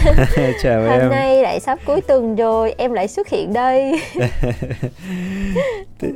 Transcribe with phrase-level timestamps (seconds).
[0.62, 4.00] chào Hôm em nay lại sắp cuối tuần rồi, em lại xuất hiện đây.
[5.98, 6.08] thế,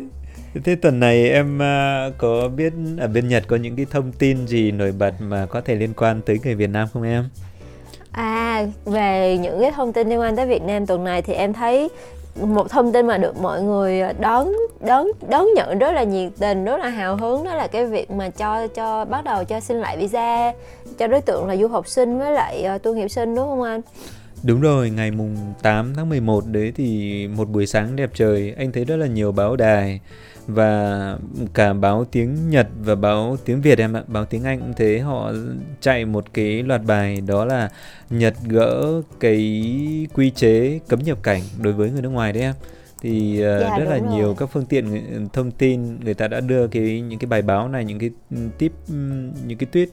[0.65, 4.47] thế tuần này em à, có biết ở bên Nhật có những cái thông tin
[4.47, 7.29] gì nổi bật mà có thể liên quan tới người Việt Nam không em?
[8.13, 11.53] À, về những cái thông tin liên quan tới Việt Nam tuần này thì em
[11.53, 11.89] thấy
[12.43, 16.65] một thông tin mà được mọi người đón đón đón nhận rất là nhiệt tình
[16.65, 19.77] rất là hào hứng đó là cái việc mà cho cho bắt đầu cho xin
[19.77, 20.53] lại visa
[20.99, 23.47] cho đối tượng là du học sinh với lại ờ, uh, tu nghiệp sinh đúng
[23.47, 23.81] không anh?
[24.43, 28.73] Đúng rồi, ngày mùng 8 tháng 11 đấy thì một buổi sáng đẹp trời, anh
[28.73, 30.01] thấy rất là nhiều báo đài
[30.47, 31.19] và
[31.55, 34.99] cả báo tiếng Nhật và báo tiếng Việt em ạ, báo tiếng Anh cũng thế,
[34.99, 35.33] họ
[35.81, 37.71] chạy một cái loạt bài đó là
[38.11, 42.55] Nhật gỡ cái quy chế cấm nhập cảnh đối với người nước ngoài đấy em
[43.03, 44.09] thì uh, dạ, rất là rồi.
[44.11, 47.69] nhiều các phương tiện thông tin người ta đã đưa cái những cái bài báo
[47.69, 48.11] này những cái
[48.59, 48.73] tip
[49.47, 49.87] những cái tweet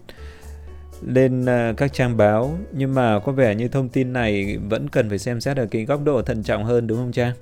[1.07, 5.09] lên uh, các trang báo nhưng mà có vẻ như thông tin này vẫn cần
[5.09, 7.33] phải xem xét ở cái góc độ thận trọng hơn đúng không Trang?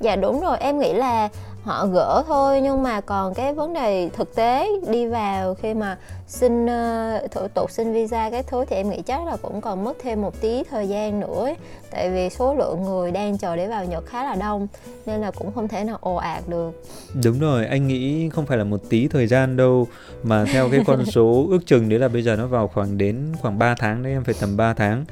[0.00, 1.28] Dạ đúng rồi, em nghĩ là
[1.64, 5.98] họ gỡ thôi nhưng mà còn cái vấn đề thực tế đi vào khi mà
[6.26, 9.84] xin uh, thủ tục xin visa cái thứ thì em nghĩ chắc là cũng còn
[9.84, 11.56] mất thêm một tí thời gian nữa ấy.
[11.90, 14.66] tại vì số lượng người đang chờ để vào Nhật khá là đông
[15.06, 16.82] nên là cũng không thể nào ồ ạt được
[17.24, 19.86] đúng rồi anh nghĩ không phải là một tí thời gian đâu
[20.22, 23.32] mà theo cái con số ước chừng đấy là bây giờ nó vào khoảng đến
[23.42, 25.04] khoảng 3 tháng đấy em phải tầm 3 tháng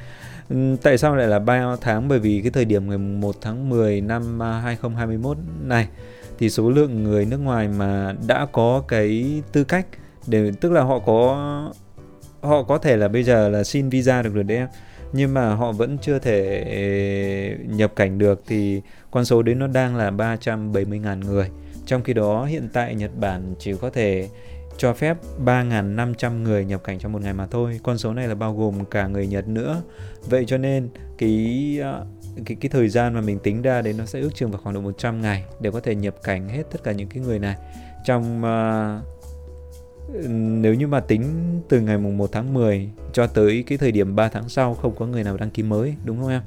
[0.81, 2.07] Tại sao lại là 3 tháng?
[2.07, 5.87] Bởi vì cái thời điểm ngày 1 tháng 10 năm 2021 này
[6.41, 9.87] thì số lượng người nước ngoài mà đã có cái tư cách
[10.27, 11.37] để, tức là họ có
[12.41, 14.67] họ có thể là bây giờ là xin visa được rồi đấy em
[15.13, 19.95] nhưng mà họ vẫn chưa thể nhập cảnh được thì con số đấy nó đang
[19.95, 21.49] là 370.000 người.
[21.85, 24.27] Trong khi đó, hiện tại Nhật Bản chỉ có thể
[24.77, 27.79] cho phép 3.500 người nhập cảnh trong một ngày mà thôi.
[27.83, 29.81] Con số này là bao gồm cả người Nhật nữa.
[30.29, 31.79] Vậy cho nên cái
[32.45, 34.75] cái cái thời gian mà mình tính ra đấy nó sẽ ước chừng vào khoảng
[34.75, 37.55] độ 100 ngày để có thể nhập cảnh hết tất cả những cái người này.
[38.05, 39.03] Trong uh,
[40.29, 41.23] nếu như mà tính
[41.69, 44.95] từ ngày mùng 1 tháng 10 cho tới cái thời điểm 3 tháng sau không
[44.95, 46.41] có người nào đăng ký mới đúng không em?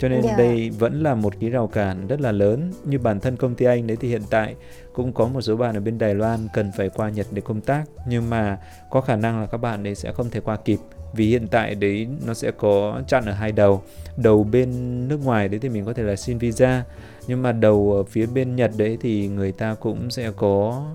[0.00, 0.38] cho nên yeah.
[0.38, 0.44] Dạ.
[0.44, 3.66] đây vẫn là một cái rào cản rất là lớn như bản thân công ty
[3.66, 4.54] anh đấy thì hiện tại
[4.92, 7.60] cũng có một số bạn ở bên Đài Loan cần phải qua Nhật để công
[7.60, 8.58] tác nhưng mà
[8.90, 10.78] có khả năng là các bạn đấy sẽ không thể qua kịp
[11.12, 13.82] vì hiện tại đấy nó sẽ có chặn ở hai đầu.
[14.16, 14.68] Đầu bên
[15.08, 16.84] nước ngoài đấy thì mình có thể là xin visa,
[17.26, 20.86] nhưng mà đầu ở phía bên Nhật đấy thì người ta cũng sẽ có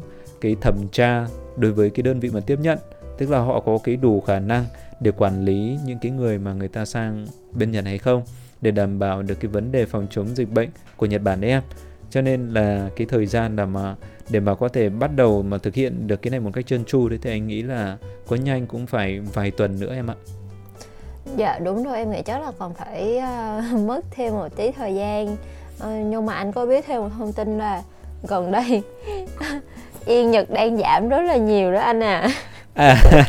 [0.41, 1.27] cái thẩm tra
[1.57, 2.77] đối với cái đơn vị mà tiếp nhận.
[3.17, 4.65] Tức là họ có cái đủ khả năng
[4.99, 8.21] để quản lý những cái người mà người ta sang bên Nhật hay không,
[8.61, 11.51] để đảm bảo được cái vấn đề phòng chống dịch bệnh của Nhật Bản đấy
[11.51, 11.63] em.
[12.09, 13.95] Cho nên là cái thời gian là mà
[14.29, 16.85] để mà có thể bắt đầu mà thực hiện được cái này một cách trơn
[16.85, 17.97] tru đấy thì anh nghĩ là
[18.27, 20.15] có nhanh cũng phải vài tuần nữa em ạ.
[21.37, 23.19] Dạ đúng rồi em nghĩ chắc là còn phải
[23.73, 25.37] uh, mất thêm một tí thời gian.
[25.77, 27.81] Uh, nhưng mà anh có biết thêm một thông tin là
[28.27, 28.81] gần đây
[30.05, 32.29] yên nhật đang giảm rất là nhiều đó anh à
[32.73, 32.97] à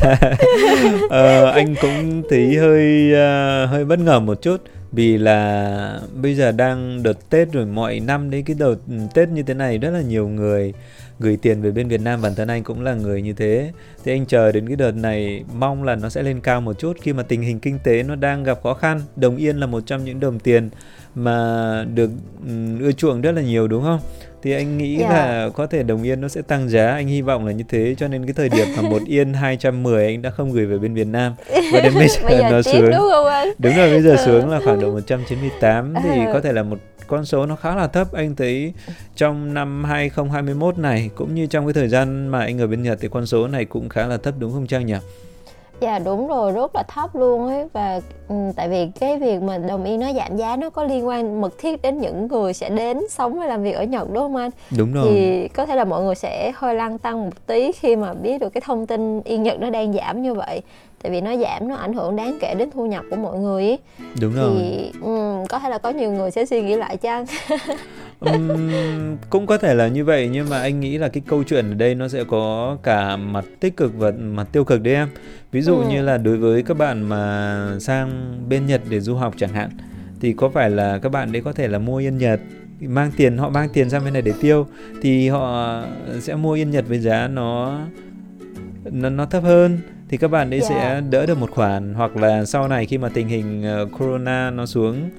[1.05, 4.57] uh, anh cũng thấy hơi uh, hơi bất ngờ một chút
[4.91, 8.75] vì là bây giờ đang đợt Tết rồi, mọi năm đấy, cái đợt
[9.13, 10.73] Tết như thế này rất là nhiều người
[11.19, 12.21] gửi tiền về bên Việt Nam.
[12.21, 13.71] Bản thân anh cũng là người như thế.
[14.03, 16.97] Thì anh chờ đến cái đợt này, mong là nó sẽ lên cao một chút.
[17.01, 19.83] Khi mà tình hình kinh tế nó đang gặp khó khăn, đồng yên là một
[19.85, 20.69] trong những đồng tiền
[21.15, 22.09] mà được
[22.47, 23.99] ừ, ưa chuộng rất là nhiều, đúng không?
[24.43, 25.11] Thì anh nghĩ yeah.
[25.11, 25.15] Dạ.
[25.15, 27.95] là có thể đồng yên nó sẽ tăng giá anh hy vọng là như thế
[27.97, 30.93] cho nên cái thời điểm mà một yên 210 anh đã không gửi về bên
[30.93, 31.33] Việt Nam
[31.73, 33.49] và đến bây giờ, bây giờ nó xuống đúng, không anh?
[33.59, 34.25] đúng rồi bây giờ ừ.
[34.25, 36.33] xuống là khoảng độ 198 thì ừ.
[36.33, 36.77] có thể là một
[37.07, 38.73] con số nó khá là thấp anh thấy
[39.15, 42.97] trong năm 2021 này cũng như trong cái thời gian mà anh ở bên Nhật
[43.01, 44.95] thì con số này cũng khá là thấp đúng không Trang nhỉ?
[45.79, 49.57] Dạ đúng rồi, rất là thấp luôn ấy và um, tại vì cái việc mà
[49.57, 52.69] đồng yên nó giảm giá nó có liên quan mật thiết đến những người sẽ
[52.69, 54.51] đến sống và làm việc ở Nhật đúng không anh?
[54.77, 55.05] Đúng rồi.
[55.09, 58.37] Thì có thể là mọi người sẽ hơi lăn tăng một tí khi mà biết
[58.37, 60.61] được cái thông tin yên Nhật nó đang giảm như vậy
[61.07, 63.63] tại vì nó giảm nó ảnh hưởng đáng kể đến thu nhập của mọi người
[63.63, 63.79] ấy.
[64.21, 67.25] đúng thì, rồi um, có thể là có nhiều người sẽ suy nghĩ lại chăng
[68.19, 68.71] um,
[69.29, 71.73] cũng có thể là như vậy nhưng mà anh nghĩ là cái câu chuyện ở
[71.73, 75.07] đây nó sẽ có cả mặt tích cực và mặt tiêu cực đấy em
[75.51, 75.89] ví dụ ừ.
[75.89, 79.69] như là đối với các bạn mà sang bên Nhật để du học chẳng hạn
[80.21, 82.39] thì có phải là các bạn đấy có thể là mua yên Nhật
[82.81, 84.67] mang tiền họ mang tiền sang bên này để tiêu
[85.01, 85.81] thì họ
[86.19, 87.79] sẽ mua yên Nhật với giá nó
[88.85, 89.79] nó, nó thấp hơn
[90.09, 90.69] thì các bạn ấy yeah.
[90.69, 94.51] sẽ đỡ được một khoản hoặc là sau này khi mà tình hình uh, corona
[94.51, 95.09] nó xuống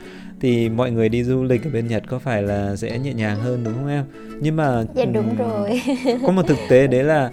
[0.41, 3.41] thì mọi người đi du lịch ở bên Nhật có phải là sẽ nhẹ nhàng
[3.41, 4.05] hơn đúng không em?
[4.41, 5.83] Nhưng mà Dạ đúng rồi.
[6.27, 7.31] có một thực tế đấy là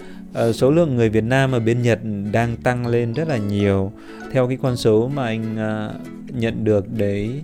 [0.49, 1.99] uh, số lượng người Việt Nam ở bên Nhật
[2.31, 3.91] đang tăng lên rất là nhiều
[4.31, 7.41] theo cái con số mà anh uh, nhận được đấy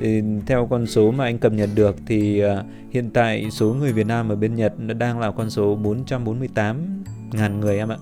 [0.00, 2.50] thì theo con số mà anh cập nhật được thì uh,
[2.90, 7.04] hiện tại số người Việt Nam ở bên Nhật nó đang là con số 448
[7.32, 7.96] ngàn người em ạ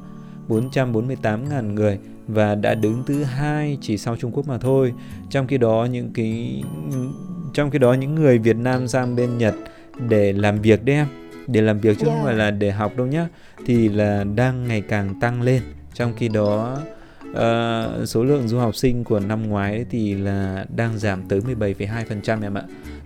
[0.49, 4.93] 448 ngàn người và đã đứng thứ hai chỉ sau Trung Quốc mà thôi.
[5.31, 6.63] Trong khi đó những cái
[7.55, 9.55] trong khi đó những người Việt Nam sang bên Nhật
[10.09, 11.07] để làm việc đấy em.
[11.47, 12.19] Để làm việc chứ yeah.
[12.19, 13.29] không phải là để học đâu nhá.
[13.67, 15.63] Thì là đang ngày càng tăng lên.
[15.95, 16.79] Trong khi đó
[17.31, 22.43] uh, số lượng du học sinh của năm ngoái thì là đang giảm tới 17,2%
[22.43, 22.63] em ạ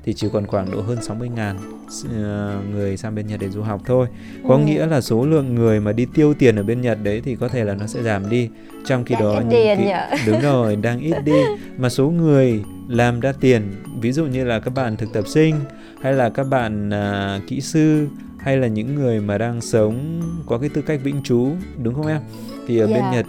[0.06, 3.62] thì chỉ còn khoảng độ hơn 60 ngàn uh, người sang bên Nhật để du
[3.62, 4.06] học thôi
[4.48, 4.60] có ừ.
[4.60, 7.48] nghĩa là số lượng người mà đi tiêu tiền ở bên Nhật đấy thì có
[7.48, 8.48] thể là nó sẽ giảm đi
[8.84, 11.40] trong khi đang đó những cái, đúng rồi đang ít đi
[11.78, 13.62] mà số người làm ra tiền
[14.00, 15.54] ví dụ như là các bạn thực tập sinh
[16.02, 18.06] hay là các bạn uh, kỹ sư
[18.38, 21.50] hay là những người mà đang sống có cái tư cách vĩnh trú
[21.82, 22.20] đúng không em
[22.66, 22.90] thì ở yeah.
[22.90, 23.12] bên dạ.
[23.12, 23.26] Nhật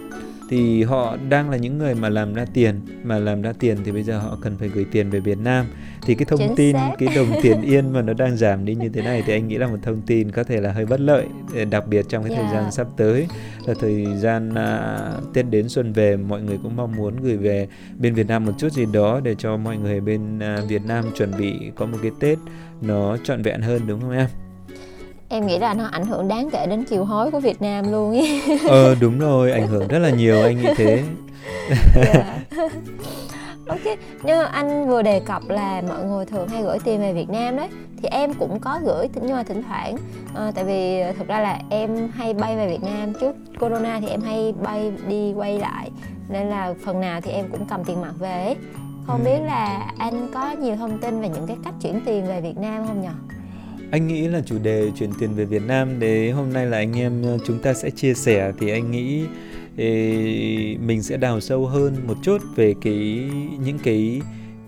[0.48, 3.92] thì họ đang là những người mà làm ra tiền mà làm ra tiền thì
[3.92, 5.66] bây giờ họ cần phải gửi tiền về Việt Nam
[6.02, 6.94] thì cái thông Chính tin xác.
[6.98, 9.58] cái đồng tiền yên mà nó đang giảm đi như thế này thì anh nghĩ
[9.58, 11.26] là một thông tin có thể là hơi bất lợi
[11.70, 12.44] đặc biệt trong cái yeah.
[12.44, 13.26] thời gian sắp tới
[13.66, 17.68] là thời gian uh, Tết đến xuân về mọi người cũng mong muốn gửi về
[17.98, 21.04] bên Việt Nam một chút gì đó để cho mọi người bên uh, Việt Nam
[21.16, 22.38] chuẩn bị có một cái Tết
[22.80, 24.28] nó trọn vẹn hơn đúng không em?
[25.28, 28.10] Em nghĩ là nó ảnh hưởng đáng kể đến kiều hối của Việt Nam luôn
[28.10, 28.42] ấy.
[28.68, 31.02] ờ đúng rồi ảnh hưởng rất là nhiều anh nghĩ thế
[31.96, 32.14] yeah.
[32.14, 32.68] Dạ.
[33.66, 37.30] ok nhưng anh vừa đề cập là mọi người thường hay gửi tiền về Việt
[37.30, 37.68] Nam đấy
[38.02, 39.96] thì em cũng có gửi nhưng mà thỉnh thoảng
[40.34, 44.08] à, tại vì thực ra là em hay bay về Việt Nam trước corona thì
[44.08, 45.90] em hay bay đi quay lại
[46.28, 48.54] nên là phần nào thì em cũng cầm tiền mặt về
[49.06, 49.30] không ừ.
[49.30, 52.56] biết là anh có nhiều thông tin về những cái cách chuyển tiền về Việt
[52.58, 53.37] Nam không nhỉ?
[53.90, 56.98] Anh nghĩ là chủ đề chuyển tiền về Việt Nam để hôm nay là anh
[56.98, 59.26] em ờ, chúng ta sẽ chia sẻ thì anh nghĩ
[60.86, 63.30] mình sẽ đào sâu hơn một chút về cái
[63.64, 64.20] những cái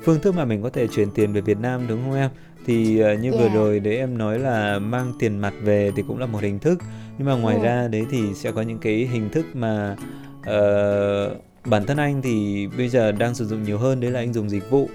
[0.02, 2.30] phương thức mà mình có thể chuyển tiền về Việt Nam đúng không em?
[2.66, 3.42] Thì ờ, như yeah.
[3.42, 6.58] vừa rồi đấy em nói là mang tiền mặt về thì cũng là một hình
[6.58, 6.78] thức
[7.18, 7.62] nhưng mà ngoài ừ.
[7.62, 9.96] ra đấy thì sẽ có những cái hình thức mà
[10.40, 14.32] uh, bản thân anh thì bây giờ đang sử dụng nhiều hơn đấy là anh
[14.32, 14.88] dùng dịch vụ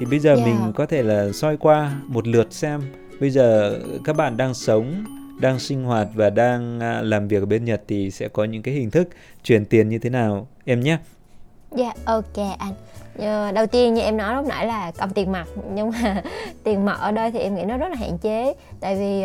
[0.00, 0.46] thì bây giờ yeah.
[0.46, 2.80] mình có thể là soi qua một lượt xem
[3.22, 5.04] bây giờ các bạn đang sống
[5.40, 8.62] đang sinh hoạt và đang à, làm việc ở bên Nhật thì sẽ có những
[8.62, 9.08] cái hình thức
[9.42, 10.98] chuyển tiền như thế nào em nhé.
[11.70, 12.74] Dạ yeah, ok anh.
[13.18, 16.22] Ờ, đầu tiên như em nói lúc nãy là cầm tiền mặt nhưng mà
[16.64, 19.24] tiền mặt ở đây thì em nghĩ nó rất là hạn chế tại vì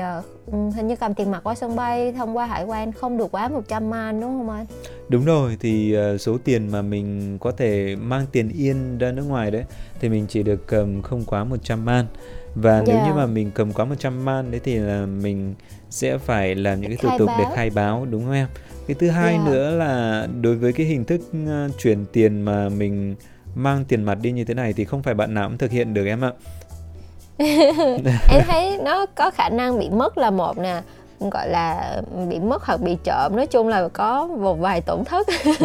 [0.57, 3.31] uh, hình như cầm tiền mặt qua sân bay thông qua hải quan không được
[3.31, 4.65] quá 100 man đúng không anh?
[5.09, 9.23] Đúng rồi thì uh, số tiền mà mình có thể mang tiền yên ra nước
[9.27, 9.63] ngoài đấy
[9.99, 12.05] thì mình chỉ được cầm không quá 100 man
[12.55, 12.87] và yeah.
[12.87, 13.15] nếu như dạ.
[13.15, 15.53] mà mình cầm quá 100 man đấy thì là mình
[15.89, 18.47] sẽ phải làm những cái thủ tục để khai báo đúng không em?
[18.87, 19.45] Cái thứ hai yeah.
[19.45, 19.51] Dạ.
[19.51, 23.15] nữa là đối với cái hình thức uh, chuyển tiền mà mình
[23.57, 25.93] mang tiền mặt đi như thế này thì không phải bạn nào cũng thực hiện
[25.93, 26.31] được em ạ.
[28.29, 30.81] Em thấy nó có khả năng bị mất là một nè
[31.19, 35.27] gọi là bị mất hoặc bị trộm nói chung là có một vài tổn thất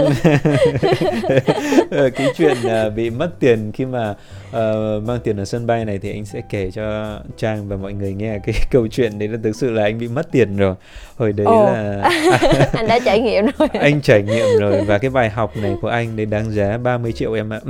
[1.90, 5.98] cái chuyện uh, bị mất tiền khi mà uh, mang tiền ở sân bay này
[5.98, 9.38] thì anh sẽ kể cho trang và mọi người nghe cái câu chuyện đấy là
[9.42, 10.74] thực sự là anh bị mất tiền rồi
[11.16, 11.64] hồi đấy Ồ.
[11.64, 12.02] là
[12.72, 15.88] anh đã trải nghiệm rồi anh trải nghiệm rồi và cái bài học này của
[15.88, 17.60] anh đấy đáng giá 30 triệu em ạ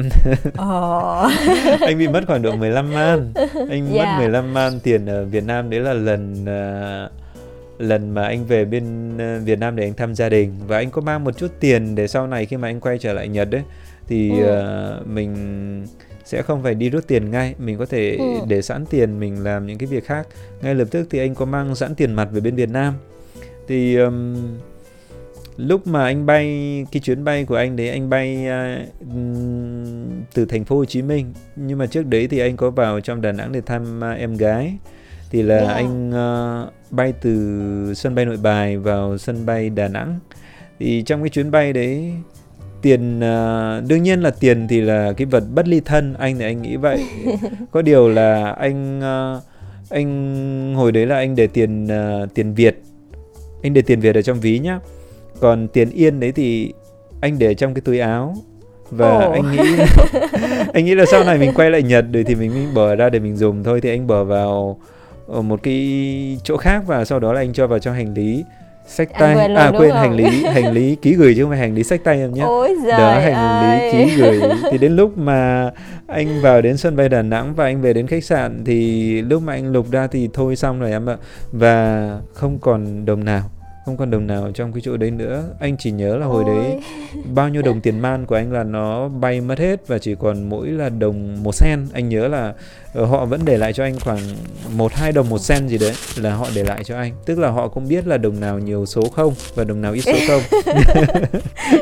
[0.57, 1.29] Ồ.
[1.81, 3.33] anh bị mất khoảng độ 15 man
[3.71, 4.09] anh yeah.
[4.09, 4.51] mất 15 dạ.
[4.53, 7.22] man tiền ở Việt Nam đấy là lần uh,
[7.83, 10.55] lần mà anh về bên ờ, Việt Nam để anh thăm gia đình.
[10.67, 13.13] Và anh có mang một chút tiền để sau này khi mà anh quay trở
[13.13, 13.63] lại Nhật đấy
[14.09, 15.01] thì ừ.
[15.01, 15.35] uh, mình
[16.25, 17.55] sẽ không phải đi rút tiền ngay.
[17.59, 18.25] Mình có thể ừ.
[18.49, 20.27] để sẵn tiền mình làm những cái việc khác.
[20.63, 22.95] Ngay lập tức thì anh có mang sẵn tiền mặt về bên Việt Nam.
[23.69, 24.37] Thì um,
[25.57, 26.47] lúc mà anh bay
[26.93, 29.13] cái chuyến bay của anh đấy anh bay uh,
[30.35, 31.33] từ thành phố Hồ Chí Minh.
[31.57, 34.37] Nhưng mà trước đấy thì anh có vào trong Đà Nẵng để thăm uh, em
[34.37, 34.75] gái
[35.33, 35.75] thì là yeah.
[35.75, 40.19] anh uh, bay từ sân bay Nội Bài vào sân bay Đà Nẵng.
[40.79, 42.13] Thì trong cái chuyến bay đấy
[42.83, 46.45] tiền uh, đương nhiên là tiền thì là cái vật bất ly thân anh thì
[46.45, 47.05] anh nghĩ vậy.
[47.71, 49.43] Có điều là anh uh,
[49.91, 52.83] anh hồi đấy là anh để tiền uh, tiền Việt.
[53.63, 54.81] Anh để tiền Việt ở trong ví nhá.
[55.41, 56.73] Còn tiền yên đấy thì
[57.21, 58.35] anh để trong cái túi áo.
[58.91, 59.33] Và oh.
[59.33, 59.85] anh nghĩ
[60.73, 63.11] anh nghĩ là sau này mình quay lại Nhật rồi thì mình, mình bỏ ra
[63.11, 63.65] để mình dùng.
[63.65, 64.79] Thôi thì anh bỏ vào
[65.27, 68.45] ở một cái chỗ khác và sau đó là anh cho vào trong hành lý
[68.87, 69.35] sách tay.
[69.35, 72.01] quên à quên hành lý hành lý ký gửi chứ không phải hành lý sách
[72.05, 72.43] tay em nhé.
[72.89, 73.93] Đó hành ơi.
[73.93, 74.41] lý ký gửi.
[74.71, 75.71] Thì đến lúc mà
[76.07, 79.43] anh vào đến sân bay Đà Nẵng và anh về đến khách sạn thì lúc
[79.43, 81.17] mà anh lục ra thì thôi xong rồi em ạ.
[81.53, 83.43] Và không còn đồng nào
[83.85, 85.45] không còn đồng nào trong cái chỗ đấy nữa.
[85.61, 86.81] Anh chỉ nhớ là hồi đấy
[87.35, 90.49] bao nhiêu đồng tiền man của anh là nó bay mất hết và chỉ còn
[90.49, 91.87] mỗi là đồng một sen.
[91.93, 92.55] Anh nhớ là
[92.95, 94.19] họ vẫn để lại cho anh khoảng
[94.77, 97.13] một hai đồng một sen gì đấy là họ để lại cho anh.
[97.25, 100.01] Tức là họ cũng biết là đồng nào nhiều số không và đồng nào ít
[100.01, 100.43] số không.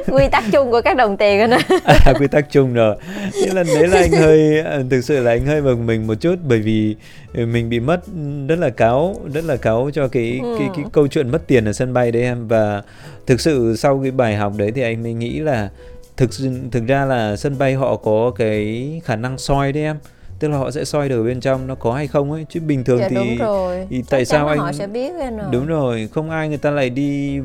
[0.17, 2.97] Quy tắc chung của các đồng tiền rồi à, quy tắc chung rồi.
[3.33, 6.15] Thế lần đấy là anh hơi ờ, thực sự là anh hơi bực mình một
[6.15, 6.97] chút bởi vì
[7.35, 8.01] ừ, mình bị mất
[8.49, 10.57] rất là cáo rất là cáo cho cái ừ.
[10.59, 12.49] cái cái câu chuyện mất tiền ở sân bay đấy em.
[12.49, 12.83] Và
[13.27, 15.69] thực sự sau cái bài học đấy thì anh mới nghĩ là
[16.17, 16.31] thực
[16.73, 19.97] thực ra là sân bay họ có cái khả năng soi đấy em
[20.41, 22.85] tức là họ sẽ soi được bên trong nó có hay không ấy chứ bình
[22.85, 23.87] thường dạ, thì, đúng rồi.
[23.91, 25.31] thì tại sao anh họ sẽ biết rồi.
[25.53, 27.39] đúng rồi không ai người ta lại đi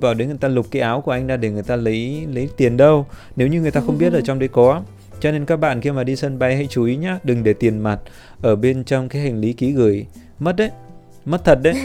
[0.00, 2.48] vào đấy người ta lục cái áo của anh ra để người ta lấy lấy
[2.56, 4.82] tiền đâu nếu như người ta không biết ở trong đấy có
[5.20, 7.52] cho nên các bạn khi mà đi sân bay hãy chú ý nhá đừng để
[7.52, 7.98] tiền mặt
[8.42, 10.06] ở bên trong cái hành lý ký gửi
[10.38, 10.70] mất đấy
[11.24, 11.74] mất thật đấy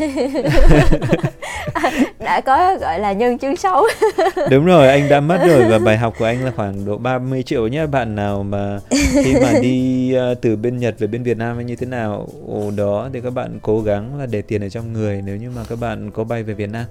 [2.19, 3.87] đã có gọi là nhân chứng xấu.
[4.51, 7.43] Đúng rồi anh đã mất rồi và bài học của anh là khoảng độ 30
[7.43, 8.79] triệu nhé bạn nào mà
[9.23, 12.27] khi mà đi uh, từ bên Nhật về bên Việt Nam hay như thế nào
[12.47, 15.21] Ồ, đó thì các bạn cố gắng là để tiền ở trong người.
[15.25, 16.85] Nếu như mà các bạn có bay về Việt Nam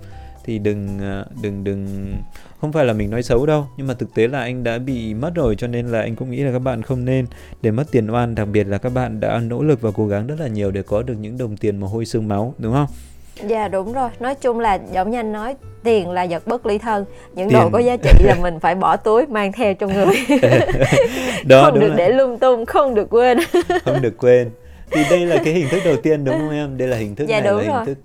[0.44, 2.12] thì đừng ờ, đừng đừng
[2.60, 5.14] không phải là mình nói xấu đâu nhưng mà thực tế là anh đã bị
[5.14, 7.26] mất rồi cho nên là anh cũng nghĩ là các bạn không nên
[7.62, 8.34] để mất tiền oan.
[8.34, 10.82] Đặc biệt là các bạn đã nỗ lực và cố gắng rất là nhiều để
[10.82, 12.86] có được những đồng tiền mồ hôi xương máu đúng không?
[13.46, 16.78] Dạ đúng rồi, nói chung là giống như anh nói tiền là vật bất ly
[16.78, 17.04] thân.
[17.34, 17.58] Những tiền.
[17.58, 20.14] đồ có giá trị là mình phải bỏ túi mang theo trong người.
[21.44, 21.94] Đó, không được là...
[21.96, 23.38] để lung tung không được quên.
[23.84, 24.50] Không được quên.
[24.90, 26.76] Thì đây là cái hình thức đầu tiên đúng không em?
[26.78, 27.62] Đây là hình thức dạ, này là rồi.
[27.64, 27.98] hình thức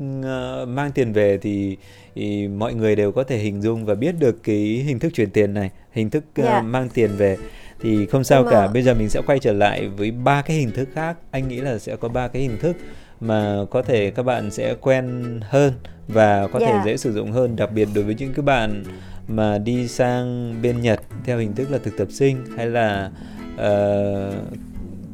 [0.64, 1.78] uh, mang tiền về thì,
[2.16, 5.30] thì mọi người đều có thể hình dung và biết được cái hình thức chuyển
[5.30, 6.62] tiền này hình thức uh, dạ.
[6.62, 7.38] mang tiền về.
[7.82, 8.68] Thì không sao cả.
[8.68, 11.18] bây giờ mình sẽ quay trở lại với ba cái hình thức khác.
[11.32, 12.76] Anh nghĩ là sẽ có ba cái hình thức
[13.22, 15.74] mà có thể các bạn sẽ quen hơn
[16.08, 16.72] và có yeah.
[16.72, 16.86] thể dạ.
[16.86, 18.84] dễ sử dụng hơn đặc biệt đối với những cái bạn
[19.28, 23.12] mà đi sang bên Nhật theo hình thức là thực tập sinh hay là
[23.56, 24.34] uh,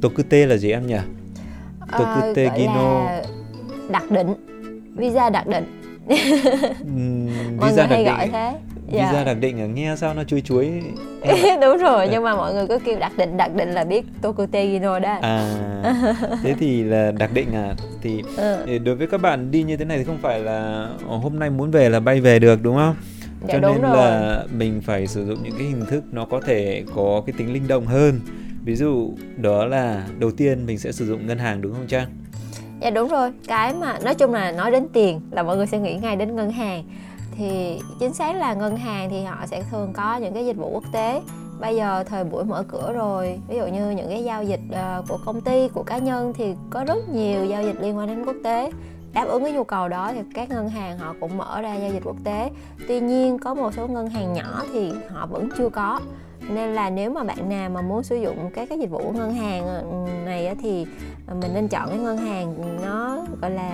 [0.01, 0.97] Tokute là gì em nhỉ?
[1.91, 3.07] Tokute uh, Gino
[3.89, 4.33] đặc định
[4.95, 5.81] visa đặc định
[7.57, 8.53] Mọi visa người hay gọi thế
[8.87, 9.11] dạ.
[9.11, 10.71] visa đặc định nghe sao nó chuối chuối?
[11.61, 14.65] Đúng rồi nhưng mà mọi người cứ kêu đặc định đặc định là biết Tokute
[14.65, 15.17] Gino đó.
[15.21, 15.65] À
[16.43, 17.75] thế thì là đặc định à?
[18.01, 18.77] Thì ừ.
[18.77, 21.71] đối với các bạn đi như thế này thì không phải là hôm nay muốn
[21.71, 22.95] về là bay về được đúng không?
[23.47, 23.97] Dạ, cho nên rồi.
[23.97, 27.53] là mình phải sử dụng những cái hình thức nó có thể có cái tính
[27.53, 28.19] linh động hơn.
[28.63, 32.07] Ví dụ đó là đầu tiên mình sẽ sử dụng ngân hàng đúng không trang?
[32.81, 33.31] Dạ đúng rồi.
[33.47, 36.35] Cái mà nói chung là nói đến tiền là mọi người sẽ nghĩ ngay đến
[36.35, 36.83] ngân hàng
[37.37, 40.69] thì chính xác là ngân hàng thì họ sẽ thường có những cái dịch vụ
[40.73, 41.21] quốc tế.
[41.59, 45.03] Bây giờ thời buổi mở cửa rồi, ví dụ như những cái giao dịch ờ,
[45.07, 48.25] của công ty, của cá nhân thì có rất nhiều giao dịch liên quan đến
[48.25, 48.71] quốc tế.
[49.13, 51.91] Đáp ứng cái nhu cầu đó thì các ngân hàng họ cũng mở ra giao
[51.91, 52.49] dịch quốc tế.
[52.87, 55.99] Tuy nhiên có một số ngân hàng nhỏ thì họ vẫn chưa có.
[56.49, 59.11] Nên là nếu mà bạn nào mà muốn sử dụng các cái dịch vụ của
[59.11, 60.85] ngân hàng ừ, này thì
[61.41, 63.71] mình nên chọn cái ngân hàng nó, gọi là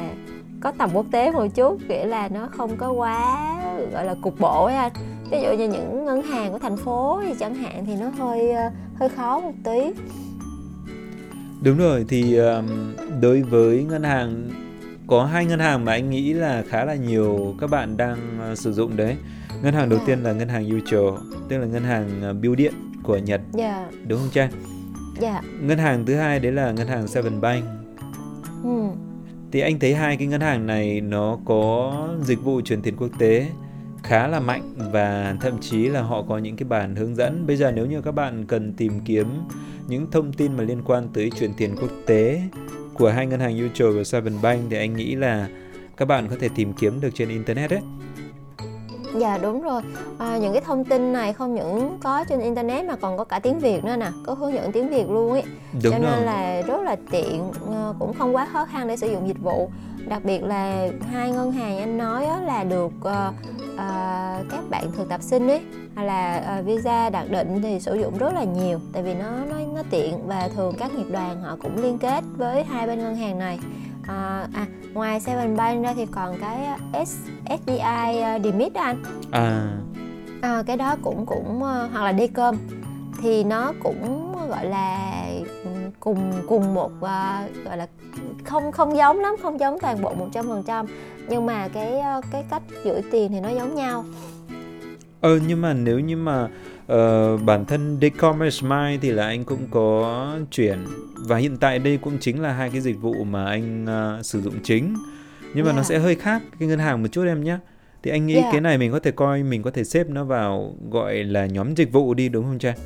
[0.62, 3.48] có tầm quốc tế một chút nghĩa là nó không có quá
[3.94, 4.92] gọi là cục bộ ấy anh
[5.32, 8.52] ví dụ như những ngân hàng của thành phố thì chẳng hạn thì nó hơi
[8.52, 10.04] ờ, hơi khó một tí
[11.64, 12.40] đúng rồi thì
[13.22, 14.50] đối với ngân hàng
[15.12, 18.18] có hai ngân hàng mà anh nghĩ là khá là nhiều các bạn đang
[18.52, 19.18] uh, sử dụng đấy
[19.64, 20.10] ngân hàng đầu yeah.
[20.10, 20.16] Dạ.
[20.16, 21.18] tiên là ngân hàng Yucho
[21.50, 23.92] tức là ngân hàng uh, bưu điện của Nhật yeah.
[23.92, 23.98] Dạ.
[24.08, 24.52] đúng không Trang?
[25.20, 25.32] Dạ.
[25.32, 25.44] Yeah.
[25.62, 27.64] Ngân hàng thứ hai đấy là ngân hàng Seven Bank.
[28.64, 28.90] Ừ
[29.52, 31.94] thì anh thấy hai cái ngân hàng này nó có
[32.24, 33.48] dịch vụ chuyển tiền quốc tế
[34.04, 37.48] khá là mạnh và thậm chí là họ có những cái bản hướng dẫn.
[37.48, 39.28] Bây giờ nếu như các bạn cần tìm kiếm
[39.88, 42.42] những thông tin mà liên quan tới chuyển tiền quốc tế
[42.94, 45.48] của hai ngân hàng Mutual và Seven Bank thì anh nghĩ là
[45.98, 47.82] các bạn có thể tìm kiếm được trên internet đấy.
[49.16, 49.82] Dạ đúng rồi.
[50.18, 53.40] À, Những cái thông tin này không những có trên internet mà còn có cả
[53.40, 55.44] tiếng Việt nữa nè Có hướng dẫn tiếng Việt luôn ấy.
[55.74, 56.26] Đúng Cho nên rồi.
[56.26, 59.70] là rất là tiện ờ, Cũng không quá khó khăn để sử dụng dịch vụ.
[60.08, 63.34] Đặc biệt là hai ngân hàng anh nói là được uh,
[63.74, 65.62] uh, các bạn thực tập sinh ấy
[65.96, 69.30] hay là uh, visa đặc định thì sử dụng rất là nhiều tại vì nó
[69.50, 73.00] nó nó tiện và thường các nghiệp đoàn họ cũng liên kết với hai bên
[73.00, 73.60] ngân hàng này
[74.08, 77.16] à, à ngoài Seven Bank ra thì còn cái S,
[77.46, 77.76] SBI
[78.36, 79.04] uh, Demit anh.
[79.32, 79.72] À.
[80.42, 82.56] à cái đó cũng cũng uh, hoặc là Dcom
[83.22, 85.26] thì nó cũng gọi là
[86.00, 87.88] cùng cùng một uh, gọi là
[88.44, 90.86] không không giống lắm không giống toàn bộ một trăm phần trăm.
[91.30, 94.06] Nhưng mà cái uh, cái cách gửi tiền thì nó giống nhau.
[95.22, 96.50] Ờ nhưng mà nếu như mà uh,
[97.46, 100.78] bản thân Decommerce Smile thì là anh cũng có chuyển
[101.28, 103.86] và hiện tại đây cũng chính là hai cái dịch vụ mà anh
[104.20, 104.96] uh, sử dụng chính
[105.54, 105.76] nhưng mà yeah.
[105.76, 105.90] nó dạ.
[105.90, 107.58] sẽ hơi khác cái ngân hàng một chút em nhé
[108.04, 108.50] thì anh nghĩ Dạ.
[108.52, 111.76] cái này mình có thể coi mình có thể xếp nó vào gọi là nhóm
[111.76, 112.78] dịch vụ đi đúng không Trang?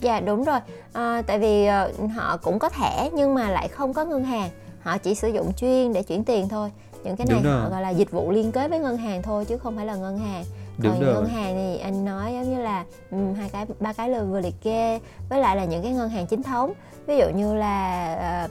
[0.00, 0.60] Dạ đúng rồi,
[0.92, 4.50] à, tại vì ờ, họ cũng có thẻ nhưng mà lại không có ngân hàng,
[4.80, 6.70] họ chỉ sử dụng chuyên để chuyển tiền thôi.
[7.04, 9.58] Những cái này họ gọi là dịch vụ liên kết với ngân hàng thôi chứ
[9.58, 10.44] không phải là ngân hàng.
[10.78, 11.14] Đúng Còn rồi.
[11.14, 14.40] ngân hàng thì anh nói giống như là ừm, hai cái ba cái lời vừa
[14.40, 16.72] liệt kê với lại là những cái ngân hàng chính thống
[17.06, 18.48] ví dụ như là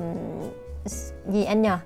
[0.85, 1.77] s- gì anh nhờ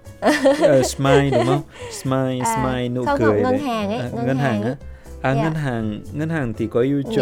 [0.62, 1.62] Ờ, smile đúng không?
[2.01, 3.62] Smile, À, smile nụ không, cười không, ngân đấy.
[3.62, 4.67] hàng ấy, À, ngân ngân hàng hàng á.
[4.69, 4.75] ấy.
[5.21, 5.43] À Dạ.
[5.43, 6.81] ngân hàng, ngân hàng thì có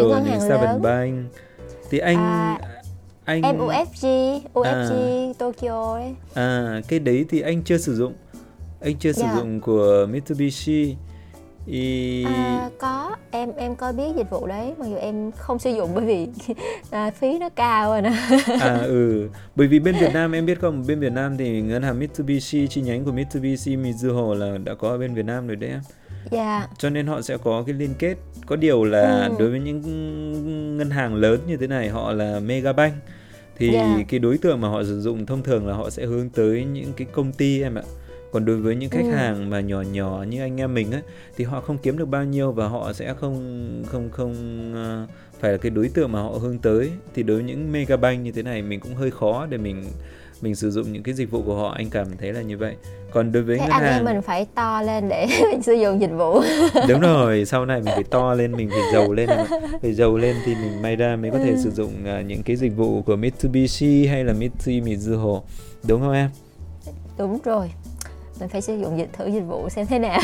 [0.10, 0.82] ngân này, Seven.
[0.82, 1.16] Bank.
[1.90, 2.58] Thì anh À,
[3.26, 5.34] anh em UFG UFG À.
[5.40, 8.14] Tokyo ấy À cái đấy thì anh chưa sử dụng.
[8.82, 9.36] Anh chưa sử Dạ.
[9.36, 10.96] dụng của Mitsubishi.
[11.72, 12.24] Ý...
[12.26, 13.16] À, có.
[13.32, 16.28] Em em có biết dịch vụ đấy mặc dù em không sử dụng bởi vì
[16.92, 18.14] à, phí nó cao rồi nè.
[18.62, 19.30] À ừ.
[19.56, 20.84] Bởi vì bên Việt Nam em biết không?
[20.88, 24.90] Bên Việt Nam thì ngân hàng Mitsubishi chi nhánh của Mitsubishi Mizuho là đã có
[24.90, 25.80] ở bên Việt Nam rồi đấy em.
[26.32, 26.68] Dạ.
[26.78, 28.16] Cho nên họ sẽ có cái liên kết.
[28.46, 29.36] Có điều là Ừ.
[29.40, 32.94] đối với những ngân hàng lớn như thế này họ là mega bank
[33.58, 33.98] thì Dạ.
[34.10, 36.94] cái đối tượng mà họ sử dụng thông thường là họ sẽ hướng tới những
[36.98, 37.82] cái công ty em ạ
[38.32, 39.16] còn đối với những khách Ừ.
[39.16, 41.02] hàng mà nhỏ nhỏ như anh em mình á
[41.38, 44.34] thì họ không kiếm được bao nhiêu và họ sẽ không không không
[44.76, 45.08] ờ,
[45.40, 46.92] phải là cái đối tượng mà họ hướng tới.
[47.16, 49.84] Thì đối với những mega bank như thế này mình cũng hơi khó để mình
[50.42, 52.76] mình sử dụng những cái dịch vụ của họ anh cảm thấy là như vậy.
[53.12, 56.02] Còn đối với thế ngân anh hàng mình phải to lên để mình sử dụng
[56.02, 56.42] dịch vụ.
[56.88, 59.30] Đúng rồi sau này mình phải to lên mình phải giàu lên
[59.82, 61.58] phải giàu lên thì mình may ra mới có thể Ừ.
[61.64, 65.42] sử dụng à, những cái dịch vụ của Mitsubishi hay là Mitsui Mizuho.
[65.88, 66.30] Đúng không em?
[67.18, 67.72] Đúng rồi
[68.40, 70.20] mình phải sử dụng dịch thử dịch vụ xem thế nào.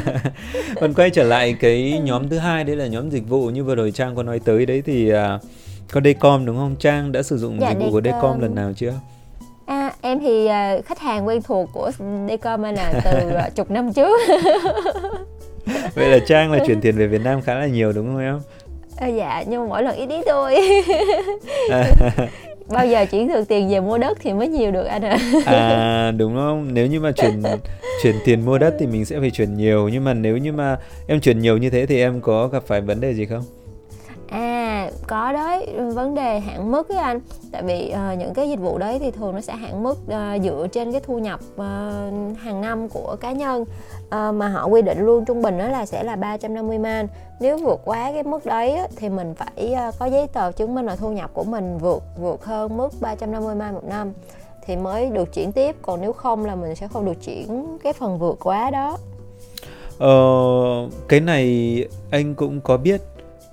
[0.80, 3.74] Còn quay trở lại cái nhóm thứ hai đấy là nhóm dịch vụ như vừa
[3.74, 5.38] rồi Trang có nói tới đấy thì à,
[5.92, 6.76] có Daycom đúng không?
[6.78, 8.22] Trang đã sử dụng Dạ, dịch vụ của Daycom.
[8.22, 8.92] Daycom lần nào chưa?
[9.66, 11.90] À, em thì à, khách hàng quen thuộc của
[12.28, 14.20] Decom là từ à, chục năm trước.
[15.94, 18.40] Vậy là Trang là chuyển tiền về Việt Nam khá là nhiều đúng không em?
[18.96, 20.56] À, dạ nhưng mỗi lần ít ít thôi
[22.68, 25.18] bao giờ chuyển được tiền về mua đất thì mới nhiều được anh ạ.
[25.46, 26.74] À đúng không?
[26.74, 27.42] Nếu như mà chuyển
[28.02, 29.88] chuyển tiền mua đất thì mình sẽ phải chuyển nhiều.
[29.88, 32.80] Nhưng mà nếu như mà em chuyển nhiều như thế thì em có gặp phải
[32.80, 33.42] vấn đề gì không?
[34.28, 34.65] À
[35.06, 37.20] có đấy vấn đề hạn mức ấy anh.
[37.52, 40.42] Tại vì uh, những cái dịch vụ đấy thì thường nó sẽ hạn mức uh,
[40.42, 43.62] dựa trên cái thu nhập uh, hàng năm của cá nhân.
[43.62, 47.08] Uh, mà họ quy định luôn trung bình đó là sẽ là 350 man.
[47.40, 50.74] Nếu vượt quá cái mức đấy á, thì mình phải uh, có giấy tờ chứng
[50.74, 54.12] minh là thu nhập của mình vượt vượt hơn mức 350 man một năm
[54.66, 55.76] thì mới được chuyển tiếp.
[55.82, 58.98] Còn nếu không là mình sẽ không được chuyển cái phần vượt quá đó.
[59.98, 60.10] Ờ,
[61.08, 63.00] cái này anh cũng có biết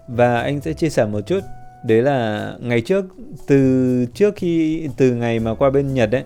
[0.07, 1.39] và anh sẽ chia sẻ một chút.
[1.85, 3.05] Đấy là ngày trước
[3.47, 6.23] từ trước khi từ ngày mà qua bên Nhật ấy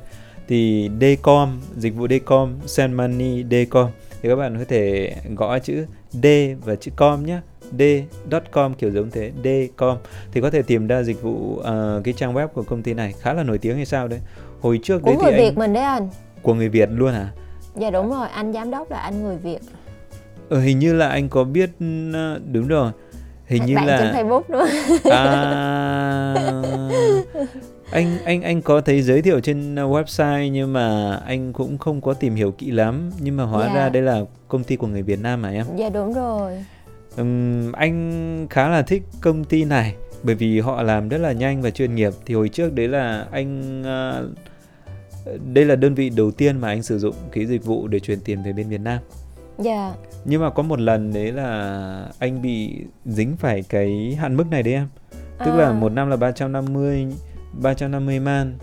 [0.47, 3.89] thì Dcom, dịch vụ Dcom, Send Money Dcom
[4.21, 6.25] thì các bạn có thể gõ chữ D
[6.65, 7.39] và chữ com nhé.
[7.79, 9.97] D.com kiểu giống thế, Dcom
[10.31, 13.13] thì có thể tìm ra dịch vụ ờ, cái trang web của công ty này
[13.21, 14.19] khá là nổi tiếng hay sao đấy.
[14.61, 16.09] Hồi trước của đấy người thì Việt anh mình đấy anh
[16.41, 17.31] của người Việt luôn hả?
[17.75, 19.59] dạ đúng rồi anh giám đốc là anh người Việt
[20.49, 21.69] Ờ, hình như là anh có biết
[22.13, 22.91] ờ, đúng rồi
[23.47, 24.65] hình như bạn trên là Facebook nữa
[25.11, 26.33] à,
[27.91, 32.01] anh anh anh có thấy giới thiệu trên ờ, website nhưng mà anh cũng không
[32.01, 33.11] có tìm hiểu kỹ lắm.
[33.19, 33.73] Nhưng mà hóa Dạ.
[33.75, 35.65] ra đây là công ty của người Việt Nam mà em?
[35.77, 36.65] Dạ đúng rồi.
[37.17, 41.61] Ừm, anh khá là thích công ty này bởi vì họ làm rất là nhanh
[41.61, 42.13] và chuyên nghiệp.
[42.25, 44.29] Thì hồi trước đấy là anh ờ,
[45.53, 48.19] đây là đơn vị đầu tiên mà anh sử dụng cái dịch vụ để chuyển
[48.25, 48.99] tiền về bên Việt Nam
[49.57, 49.93] dạ.
[50.25, 54.63] Nhưng mà có một lần đấy là anh bị dính phải cái hạn mức này
[54.63, 54.87] đấy em.
[55.45, 55.73] Tức là À.
[55.73, 57.07] một năm là 350
[57.61, 58.53] 350 man.